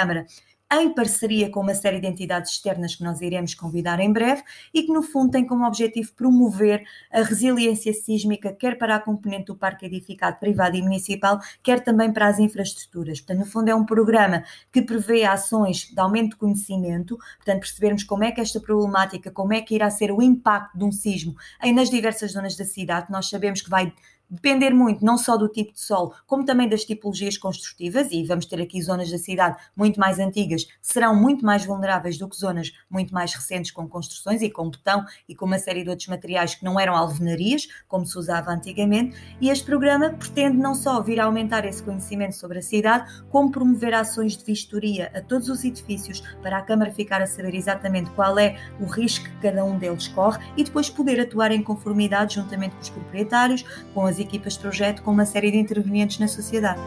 em 0.72 0.92
parceria 0.92 1.48
com 1.48 1.61
uma 1.61 1.74
série 1.74 2.00
de 2.00 2.09
entidades 2.09 2.50
externas 2.50 2.96
que 2.96 3.04
nós 3.04 3.20
iremos 3.20 3.54
convidar 3.54 4.00
em 4.00 4.12
breve 4.12 4.42
e 4.74 4.82
que, 4.82 4.92
no 4.92 5.02
fundo, 5.02 5.30
tem 5.30 5.46
como 5.46 5.64
objetivo 5.64 6.12
promover 6.14 6.85
a 7.12 7.22
resiliência 7.22 7.92
sísmica, 7.92 8.52
quer 8.52 8.76
para 8.76 8.96
a 8.96 9.00
componente 9.00 9.46
do 9.46 9.54
parque 9.54 9.87
edificado 9.87 10.38
privado 10.38 10.76
e 10.76 10.82
municipal, 10.82 11.38
quer 11.62 11.80
também 11.80 12.12
para 12.12 12.26
as 12.26 12.40
infraestruturas. 12.40 13.20
Portanto, 13.20 13.38
no 13.38 13.46
fundo, 13.46 13.68
é 13.68 13.74
um 13.74 13.85
programa 13.85 14.42
que 14.72 14.82
prevê 14.82 15.24
ações 15.24 15.88
de 15.92 16.00
aumento 16.00 16.30
de 16.30 16.37
conhecimento, 16.37 17.16
portanto, 17.37 17.61
percebermos 17.61 18.02
como 18.02 18.24
é 18.24 18.32
que 18.32 18.40
esta 18.40 18.61
problemática, 18.61 19.30
como 19.30 19.52
é 19.52 19.61
que 19.61 19.74
irá 19.74 19.88
ser 19.88 20.11
o 20.11 20.20
impacto 20.20 20.76
de 20.76 20.85
um 20.85 20.90
sismo 20.90 21.37
em 21.62 21.72
nas 21.72 21.88
diversas 21.88 22.32
zonas 22.32 22.56
da 22.56 22.64
cidade. 22.64 23.11
Nós 23.11 23.28
sabemos 23.28 23.62
que 23.62 23.70
vai 23.70 23.92
depender 24.28 24.70
muito 24.70 25.04
não 25.04 25.16
só 25.16 25.36
do 25.36 25.48
tipo 25.48 25.72
de 25.72 25.80
solo, 25.80 26.12
como 26.26 26.44
também 26.44 26.68
das 26.68 26.84
tipologias 26.84 27.36
construtivas, 27.38 28.08
e 28.10 28.24
vamos 28.24 28.46
ter 28.46 28.60
aqui 28.60 28.82
zonas 28.82 29.10
da 29.10 29.18
cidade 29.18 29.56
muito 29.74 29.98
mais 30.00 30.18
antigas, 30.18 30.66
serão 30.80 31.14
muito 31.14 31.44
mais 31.44 31.64
vulneráveis 31.64 32.18
do 32.18 32.28
que 32.28 32.36
zonas 32.36 32.72
muito 32.90 33.14
mais 33.14 33.34
recentes 33.34 33.70
com 33.70 33.88
construções 33.88 34.42
e 34.42 34.50
com 34.50 34.70
betão 34.70 35.04
e 35.28 35.34
com 35.34 35.44
uma 35.44 35.58
série 35.58 35.84
de 35.84 35.90
outros 35.90 36.08
materiais 36.08 36.54
que 36.54 36.64
não 36.64 36.78
eram 36.78 36.96
alvenarias, 36.96 37.68
como 37.86 38.06
se 38.06 38.18
usava 38.18 38.50
antigamente, 38.50 39.16
e 39.40 39.48
este 39.48 39.64
programa 39.64 40.10
pretende 40.10 40.56
não 40.56 40.74
só 40.74 41.00
vir 41.02 41.20
a 41.20 41.24
aumentar 41.24 41.64
esse 41.64 41.82
conhecimento 41.82 42.34
sobre 42.34 42.58
a 42.58 42.62
cidade, 42.62 43.24
como 43.30 43.50
promover 43.50 43.94
ações 43.94 44.36
de 44.36 44.44
vistoria 44.44 45.10
a 45.14 45.20
todos 45.20 45.48
os 45.48 45.64
edifícios 45.64 46.20
para 46.42 46.58
a 46.58 46.62
Câmara 46.62 46.90
ficar 46.90 47.22
a 47.22 47.26
saber 47.26 47.54
exatamente 47.54 48.10
qual 48.10 48.38
é 48.38 48.58
o 48.80 48.86
risco 48.86 49.24
que 49.24 49.40
cada 49.40 49.64
um 49.64 49.78
deles 49.78 50.08
corre 50.08 50.44
e 50.56 50.64
depois 50.64 50.90
poder 50.90 51.20
atuar 51.20 51.50
em 51.52 51.62
conformidade 51.62 52.34
juntamente 52.34 52.74
com 52.74 52.82
os 52.82 52.90
proprietários, 52.90 53.64
com 53.94 54.06
as 54.06 54.15
as 54.16 54.20
equipas 54.20 54.55
de 54.55 54.61
projeto 54.61 55.02
com 55.02 55.11
uma 55.11 55.26
série 55.26 55.50
de 55.50 55.59
intervenientes 55.59 56.18
na 56.18 56.26
sociedade. 56.26 56.81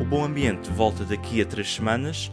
O 0.00 0.04
Bom 0.06 0.24
Ambiente 0.24 0.70
volta 0.70 1.04
daqui 1.04 1.42
a 1.42 1.46
três 1.46 1.74
semanas. 1.74 2.32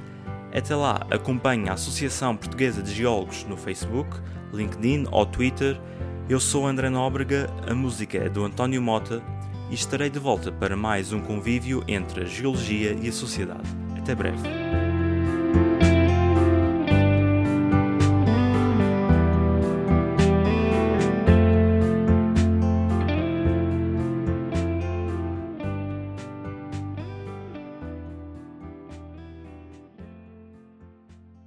Até 0.54 0.76
lá, 0.76 1.06
acompanhe 1.10 1.70
a 1.70 1.74
Associação 1.74 2.36
Portuguesa 2.36 2.82
de 2.82 2.94
Geólogos 2.94 3.46
no 3.46 3.58
Facebook, 3.58 4.18
LinkedIn 4.54 5.08
ou 5.12 5.26
Twitter. 5.26 5.80
Eu 6.30 6.40
sou 6.40 6.68
André 6.68 6.90
Nóbrega, 6.90 7.50
a 7.68 7.74
música 7.74 8.18
é 8.18 8.30
do 8.30 8.46
António 8.46 8.82
Mota 8.82 9.22
e 9.70 9.76
estarei 9.76 10.10
de 10.10 10.20
volta 10.20 10.52
para 10.52 10.76
mais 10.76 11.12
um 11.12 11.20
convívio 11.20 11.84
entre 11.88 12.24
a 12.24 12.26
geologia 12.26 12.98
e 13.02 13.10
a 13.10 13.14
sociedade. 13.14 13.70
Até 13.98 14.16
breve. 14.16 14.81